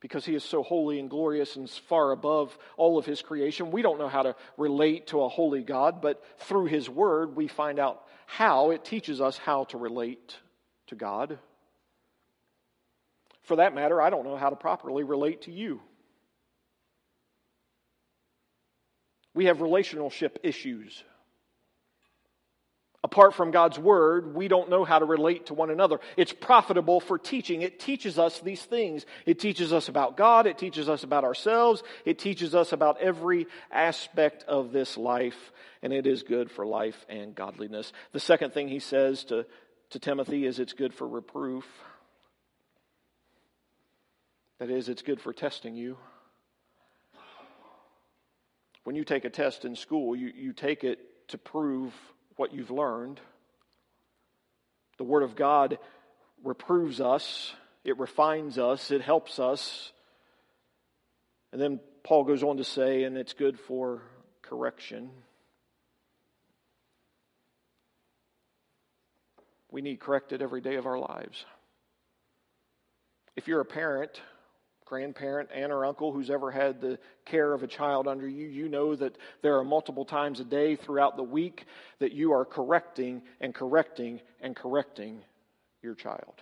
Because 0.00 0.24
he 0.24 0.34
is 0.34 0.42
so 0.42 0.62
holy 0.62 0.98
and 0.98 1.10
glorious 1.10 1.56
and 1.56 1.68
far 1.68 2.12
above 2.12 2.56
all 2.76 2.98
of 2.98 3.04
his 3.04 3.20
creation. 3.22 3.70
We 3.70 3.82
don't 3.82 3.98
know 3.98 4.08
how 4.08 4.22
to 4.22 4.34
relate 4.56 5.08
to 5.08 5.22
a 5.22 5.28
holy 5.28 5.62
God, 5.62 6.00
but 6.00 6.22
through 6.38 6.66
his 6.66 6.88
word, 6.88 7.36
we 7.36 7.48
find 7.48 7.78
out 7.78 8.02
how. 8.26 8.70
It 8.70 8.84
teaches 8.84 9.20
us 9.20 9.36
how 9.36 9.64
to 9.64 9.78
relate 9.78 10.36
to 10.86 10.94
God. 10.94 11.38
For 13.42 13.56
that 13.56 13.74
matter, 13.74 14.00
I 14.00 14.10
don't 14.10 14.24
know 14.24 14.36
how 14.36 14.50
to 14.50 14.56
properly 14.56 15.04
relate 15.04 15.42
to 15.42 15.52
you. 15.52 15.80
We 19.34 19.46
have 19.46 19.60
relationship 19.60 20.38
issues. 20.42 21.04
Apart 23.02 23.34
from 23.34 23.50
God's 23.50 23.78
word, 23.78 24.34
we 24.34 24.46
don't 24.46 24.68
know 24.68 24.84
how 24.84 24.98
to 24.98 25.06
relate 25.06 25.46
to 25.46 25.54
one 25.54 25.70
another. 25.70 26.00
It's 26.18 26.34
profitable 26.34 27.00
for 27.00 27.18
teaching. 27.18 27.62
It 27.62 27.80
teaches 27.80 28.18
us 28.18 28.40
these 28.40 28.62
things. 28.62 29.06
It 29.24 29.38
teaches 29.38 29.72
us 29.72 29.88
about 29.88 30.18
God. 30.18 30.46
It 30.46 30.58
teaches 30.58 30.86
us 30.86 31.02
about 31.02 31.24
ourselves. 31.24 31.82
It 32.04 32.18
teaches 32.18 32.54
us 32.54 32.74
about 32.74 33.00
every 33.00 33.46
aspect 33.70 34.44
of 34.44 34.70
this 34.72 34.98
life, 34.98 35.52
and 35.82 35.94
it 35.94 36.06
is 36.06 36.22
good 36.22 36.50
for 36.50 36.66
life 36.66 37.06
and 37.08 37.34
godliness. 37.34 37.90
The 38.12 38.20
second 38.20 38.52
thing 38.52 38.68
he 38.68 38.80
says 38.80 39.24
to, 39.24 39.46
to 39.90 39.98
Timothy 39.98 40.44
is 40.44 40.58
it's 40.58 40.74
good 40.74 40.92
for 40.92 41.08
reproof. 41.08 41.64
That 44.58 44.68
is, 44.68 44.90
it's 44.90 45.00
good 45.00 45.22
for 45.22 45.32
testing 45.32 45.74
you. 45.74 45.96
When 48.84 48.94
you 48.94 49.04
take 49.04 49.24
a 49.24 49.30
test 49.30 49.64
in 49.64 49.74
school, 49.74 50.14
you, 50.14 50.30
you 50.36 50.52
take 50.52 50.84
it 50.84 50.98
to 51.28 51.38
prove 51.38 51.94
what 52.40 52.54
you've 52.54 52.70
learned. 52.70 53.20
The 54.96 55.04
Word 55.04 55.24
of 55.24 55.36
God 55.36 55.78
reproves 56.42 56.98
us, 56.98 57.52
it 57.84 57.98
refines 57.98 58.56
us, 58.56 58.90
it 58.90 59.02
helps 59.02 59.38
us. 59.38 59.92
And 61.52 61.60
then 61.60 61.80
Paul 62.02 62.24
goes 62.24 62.42
on 62.42 62.56
to 62.56 62.64
say, 62.64 63.02
and 63.02 63.18
it's 63.18 63.34
good 63.34 63.60
for 63.60 64.00
correction. 64.40 65.10
We 69.70 69.82
need 69.82 70.00
corrected 70.00 70.40
every 70.40 70.62
day 70.62 70.76
of 70.76 70.86
our 70.86 70.98
lives. 70.98 71.44
If 73.36 73.48
you're 73.48 73.60
a 73.60 73.66
parent, 73.66 74.18
grandparent, 74.90 75.48
aunt, 75.54 75.70
or 75.70 75.86
uncle 75.86 76.10
who's 76.10 76.30
ever 76.30 76.50
had 76.50 76.80
the 76.80 76.98
care 77.24 77.52
of 77.52 77.62
a 77.62 77.68
child 77.68 78.08
under 78.08 78.28
you, 78.28 78.48
you 78.48 78.68
know 78.68 78.96
that 78.96 79.16
there 79.40 79.56
are 79.56 79.64
multiple 79.64 80.04
times 80.04 80.40
a 80.40 80.44
day 80.44 80.74
throughout 80.74 81.16
the 81.16 81.22
week 81.22 81.64
that 82.00 82.10
you 82.10 82.32
are 82.32 82.44
correcting 82.44 83.22
and 83.40 83.54
correcting 83.54 84.20
and 84.40 84.56
correcting 84.56 85.22
your 85.80 85.94
child. 85.94 86.34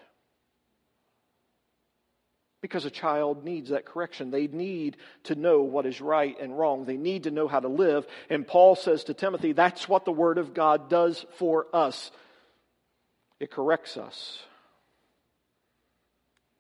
Because 2.63 2.87
a 2.87 2.91
child 2.91 3.45
needs 3.45 3.69
that 3.69 3.85
correction. 3.85 4.31
They 4.31 4.47
need 4.47 4.97
to 5.25 5.35
know 5.35 5.61
what 5.61 5.85
is 5.85 6.01
right 6.01 6.35
and 6.41 6.59
wrong. 6.59 6.87
They 6.87 6.97
need 6.97 7.25
to 7.25 7.31
know 7.31 7.49
how 7.49 7.61
to 7.61 7.69
live. 7.69 8.07
And 8.31 8.47
Paul 8.47 8.77
says 8.77 9.05
to 9.05 9.15
Timothy, 9.15 9.53
that's 9.53 9.91
what 9.91 10.07
the 10.07 10.11
Word 10.11 10.39
of 10.39 10.55
God 10.55 10.89
does 10.89 11.27
for 11.37 11.67
us. 11.75 12.11
It 13.41 13.51
corrects 13.51 13.99
us, 13.99 14.43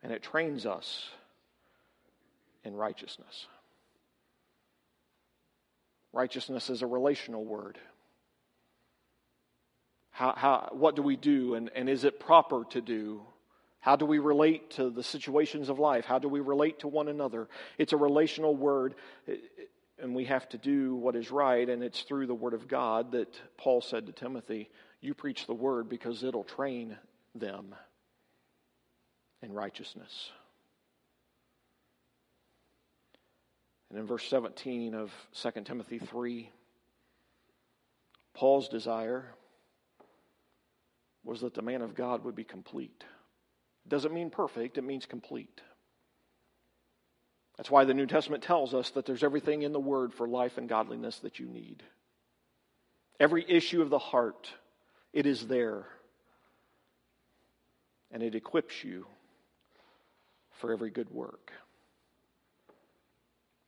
and 0.03 0.13
it 0.13 0.23
trains 0.23 0.67
us 0.67 1.09
in 2.65 2.75
righteousness. 2.75 3.47
Righteousness 6.13 6.71
is 6.71 6.83
a 6.83 6.87
relational 6.87 7.45
word. 7.45 7.79
How, 10.11 10.35
how, 10.37 10.69
what 10.73 10.97
do 10.97 11.03
we 11.03 11.17
do, 11.17 11.55
and, 11.55 11.71
and 11.75 11.89
is 11.89 12.05
it 12.05 12.19
proper 12.19 12.65
to 12.71 12.81
do? 12.81 13.23
How 13.81 13.95
do 13.95 14.05
we 14.05 14.19
relate 14.19 14.73
to 14.73 14.91
the 14.91 15.05
situations 15.05 15.69
of 15.69 15.79
life? 15.79 16.05
How 16.05 16.19
do 16.19 16.29
we 16.29 16.41
relate 16.41 16.81
to 16.81 16.89
one 16.89 17.09
another? 17.09 17.49
It's 17.79 17.93
a 17.93 17.97
relational 17.97 18.57
word, 18.57 18.97
and 20.01 20.15
we 20.15 20.25
have 20.25 20.49
to 20.49 20.59
do 20.59 20.97
what 20.97 21.15
is 21.15 21.31
right, 21.31 21.69
and 21.69 21.83
it's 21.83 22.03
through 22.03 22.27
the 22.27 22.35
Word 22.35 22.55
of 22.55 22.67
God 22.67 23.13
that 23.13 23.41
Paul 23.57 23.81
said 23.81 24.07
to 24.07 24.13
Timothy, 24.13 24.69
You 25.01 25.15
preach 25.15 25.47
the 25.47 25.55
Word 25.55 25.89
because 25.89 26.25
it'll 26.25 26.45
train 26.45 26.97
them 27.35 27.75
in 29.41 29.53
righteousness. 29.53 30.31
And 33.91 33.99
in 33.99 34.07
verse 34.07 34.29
17 34.29 34.95
of 34.95 35.13
2 35.41 35.63
Timothy 35.65 35.99
3, 35.99 36.51
Paul's 38.35 38.69
desire 38.69 39.25
was 41.25 41.41
that 41.41 41.55
the 41.55 41.63
man 41.63 41.83
of 41.83 41.95
God 41.95 42.25
would 42.25 42.35
be 42.35 42.45
complete. 42.45 43.05
It 43.85 43.89
doesn't 43.89 44.13
mean 44.13 44.31
perfect, 44.31 44.79
it 44.79 44.85
means 44.85 45.07
complete. 45.07 45.61
That's 47.57 47.71
why 47.71 47.85
the 47.85 47.95
New 47.95 48.07
Testament 48.07 48.45
tells 48.45 48.73
us 48.73 48.91
that 48.91 49.05
there's 49.05 49.25
everything 49.25 49.63
in 49.63 49.73
the 49.73 49.81
Word 49.81 50.15
for 50.15 50.29
life 50.29 50.59
and 50.59 50.69
godliness 50.69 51.19
that 51.21 51.41
you 51.41 51.47
need. 51.47 51.83
Every 53.19 53.45
issue 53.49 53.83
of 53.83 53.91
the 53.91 53.99
heart, 53.99 54.49
it 55.13 55.27
is 55.27 55.49
there. 55.49 55.87
And 58.13 58.23
it 58.23 58.37
equips 58.37 58.85
you 58.85 59.07
for 60.53 60.73
every 60.73 60.91
good 60.91 61.11
work. 61.11 61.53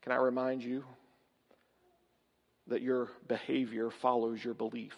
Can 0.02 0.12
I 0.12 0.16
remind 0.16 0.62
you 0.62 0.84
that 2.68 2.82
your 2.82 3.08
behavior 3.28 3.90
follows 3.90 4.42
your 4.42 4.54
belief? 4.54 4.94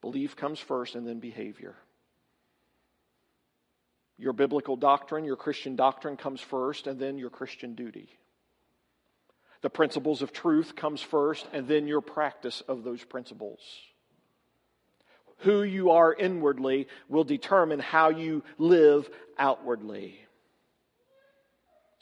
Belief 0.00 0.36
comes 0.36 0.58
first 0.58 0.94
and 0.94 1.06
then 1.06 1.18
behavior. 1.18 1.74
Your 4.18 4.32
biblical 4.32 4.76
doctrine, 4.76 5.24
your 5.24 5.36
Christian 5.36 5.74
doctrine 5.74 6.16
comes 6.16 6.40
first 6.40 6.86
and 6.86 6.98
then 6.98 7.18
your 7.18 7.30
Christian 7.30 7.74
duty. 7.74 8.08
The 9.62 9.70
principles 9.70 10.22
of 10.22 10.32
truth 10.32 10.76
comes 10.76 11.00
first 11.00 11.46
and 11.52 11.66
then 11.66 11.86
your 11.86 12.00
practice 12.00 12.62
of 12.68 12.84
those 12.84 13.02
principles. 13.02 13.60
Who 15.38 15.62
you 15.62 15.90
are 15.90 16.12
inwardly 16.12 16.88
will 17.08 17.24
determine 17.24 17.80
how 17.80 18.10
you 18.10 18.44
live 18.58 19.08
outwardly. 19.38 20.20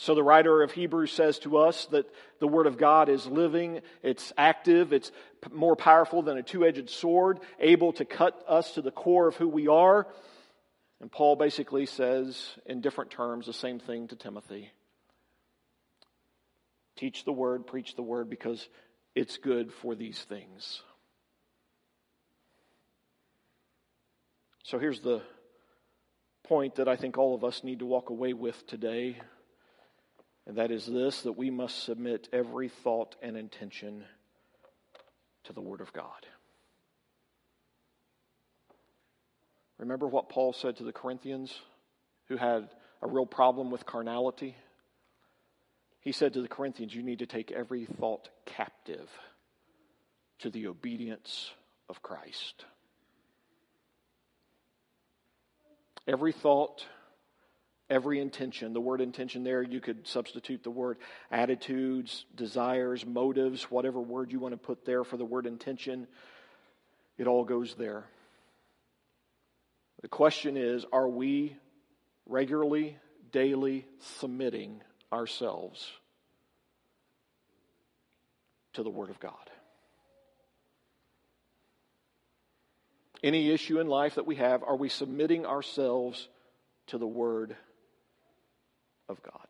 So 0.01 0.15
the 0.15 0.23
writer 0.23 0.63
of 0.63 0.73
Hebrews 0.73 1.13
says 1.13 1.39
to 1.41 1.59
us 1.59 1.85
that 1.91 2.07
the 2.39 2.49
Word 2.49 2.67
of 2.67 2.79
God 2.79 3.11
is 3.11 3.27
living, 3.27 3.83
it's 4.03 4.33
active, 4.39 4.95
it's 4.95 5.13
more 5.53 5.77
powerful 5.77 6.23
than 6.23 6.39
a 6.39 6.43
two 6.43 6.65
edged 6.65 6.89
sword, 6.89 7.39
able 7.59 7.93
to 7.93 8.07
cut 8.07 8.43
us 8.49 8.73
to 8.73 8.81
the 8.81 8.91
core 8.91 9.29
of 9.29 9.37
who 9.37 9.47
we 9.47 9.69
are. 9.69 10.07
And 11.03 11.13
Paul 11.13 11.37
basically 11.37 11.85
says, 11.85 12.43
in 12.65 12.81
different 12.81 13.11
terms, 13.11 13.45
the 13.45 13.53
same 13.53 13.79
thing 13.79 14.09
to 14.09 14.17
Timothy 14.17 14.71
Teach 16.97 17.27
the 17.27 17.33
Word, 17.33 17.67
preach 17.67 17.95
the 17.95 18.03
Word, 18.03 18.31
because 18.31 18.67
it's 19.15 19.37
good 19.37 19.71
for 19.71 19.95
these 19.95 20.19
things. 20.23 20.81
So 24.63 24.79
here's 24.79 25.01
the 25.01 25.21
point 26.45 26.77
that 26.77 26.89
I 26.89 26.97
think 26.97 27.19
all 27.19 27.35
of 27.35 27.45
us 27.45 27.63
need 27.63 27.81
to 27.81 27.87
walk 27.87 28.09
away 28.09 28.33
with 28.33 28.67
today. 28.67 29.19
And 30.51 30.59
that 30.59 30.73
is 30.73 30.85
this 30.85 31.21
that 31.21 31.39
we 31.39 31.49
must 31.49 31.85
submit 31.85 32.29
every 32.33 32.71
thought 32.71 33.15
and 33.23 33.37
intention 33.37 34.03
to 35.45 35.53
the 35.53 35.61
Word 35.61 35.81
of 35.81 35.93
God. 35.93 36.27
Remember 39.79 40.09
what 40.09 40.29
Paul 40.29 40.53
said 40.53 40.79
to 40.79 40.83
the 40.83 40.93
Corinthians 40.93 41.57
who 42.27 42.37
had 42.37 42.69
a 43.01 43.07
real 43.07 43.27
problem 43.27 43.71
with 43.71 43.87
carnality? 43.87 44.57
He 46.01 46.11
said 46.11 46.33
to 46.33 46.43
the 46.43 46.49
Corinthians, 46.49 46.97
You 46.97 47.05
need 47.05 47.21
to 47.21 47.27
take 47.27 47.53
every 47.53 47.85
thought 47.85 48.29
captive 48.45 49.09
to 50.41 50.51
the 50.51 50.67
obedience 50.67 51.53
of 51.89 52.03
Christ. 52.03 52.65
Every 56.09 56.33
thought, 56.33 56.85
every 57.91 58.21
intention. 58.21 58.73
The 58.73 58.81
word 58.81 59.01
intention 59.01 59.45
there, 59.45 59.63
you 59.63 59.81
could 59.81 60.07
substitute 60.07 60.63
the 60.63 60.71
word 60.71 60.97
attitudes, 61.31 62.25
desires, 62.35 63.05
motives, 63.05 63.65
whatever 63.65 64.01
word 64.01 64.33
you 64.33 64.39
want 64.39 64.53
to 64.53 64.59
put 64.59 64.85
there 64.85 65.05
for 65.05 65.17
the 65.17 65.25
word 65.25 65.45
intention. 65.45 66.07
It 67.19 67.27
all 67.27 67.45
goes 67.45 67.75
there. 67.75 68.07
The 70.03 70.09
question 70.09 70.57
is 70.57 70.85
are 70.93 71.09
we 71.09 71.57
regularly, 72.27 72.97
daily 73.33 73.87
submitting 73.99 74.81
ourselves 75.13 75.91
to 78.75 78.83
the 78.83 78.91
Word 78.91 79.11
of 79.11 79.21
God? 79.21 79.35
Any 83.23 83.51
issue 83.51 83.81
in 83.81 83.87
life 83.87 84.15
that 84.15 84.27
we 84.27 84.37
have, 84.37 84.63
are 84.63 84.77
we 84.77 84.89
submitting 84.89 85.45
ourselves 85.45 86.29
to 86.87 86.97
the 86.97 87.07
Word 87.07 87.57
of 89.11 89.23
God. 89.23 89.50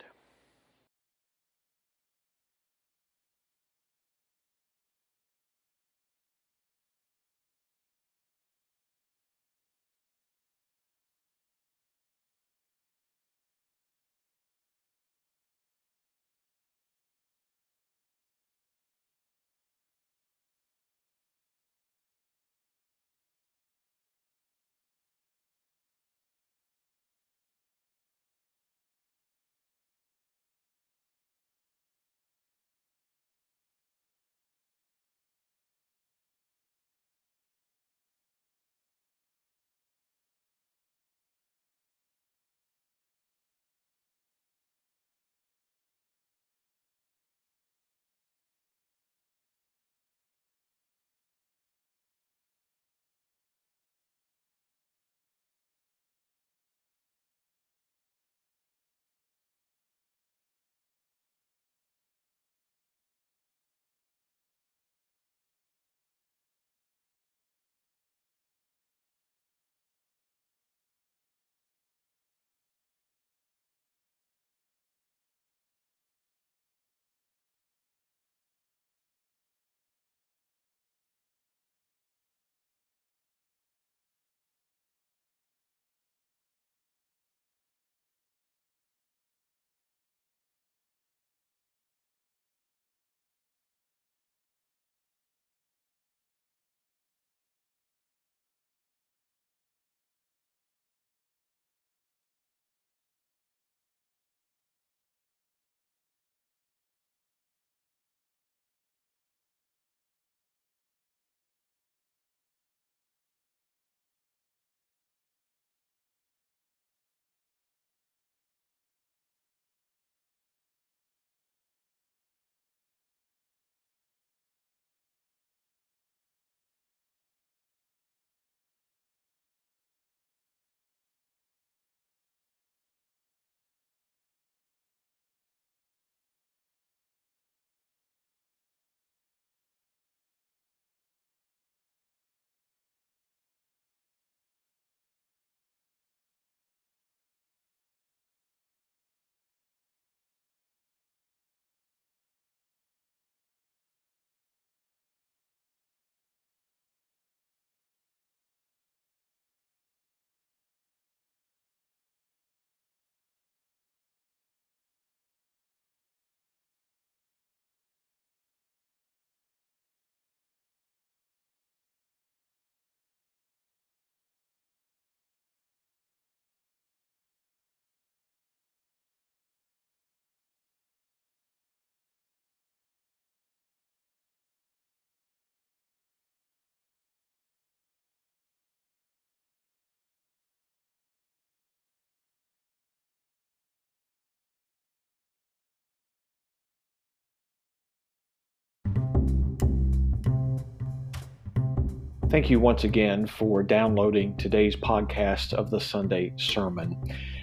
Thank 202.31 202.49
you 202.49 202.61
once 202.61 202.85
again 202.85 203.27
for 203.27 203.61
downloading 203.65 204.37
today's 204.37 204.77
podcast 204.77 205.53
of 205.53 205.69
the 205.69 205.81
Sunday 205.81 206.33
Sermon. 206.37 206.97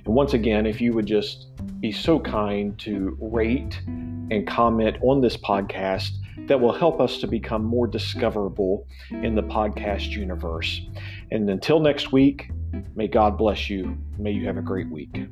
And 0.06 0.16
once 0.16 0.34
again, 0.34 0.66
if 0.66 0.80
you 0.80 0.94
would 0.94 1.06
just 1.06 1.48
be 1.82 1.92
so 1.92 2.22
kind 2.22 2.80
to 2.80 3.18
rate 3.20 3.82
and 3.86 4.48
comment 4.48 4.96
on 5.02 5.20
this 5.20 5.36
podcast, 5.36 6.12
that 6.48 6.62
will 6.62 6.72
help 6.72 7.02
us 7.02 7.18
to 7.18 7.28
become 7.28 7.66
more 7.66 7.86
discoverable 7.86 8.88
in 9.12 9.36
the 9.36 9.44
podcast 9.44 10.12
universe. 10.12 10.88
And 11.32 11.50
until 11.50 11.82
next 11.82 12.14
week, 12.14 12.50
may 12.96 13.10
God 13.10 13.38
bless 13.38 13.70
you. 13.70 13.98
May 14.18 14.32
you 14.32 14.46
have 14.46 14.56
a 14.56 14.62
great 14.62 14.90
week. 14.90 15.28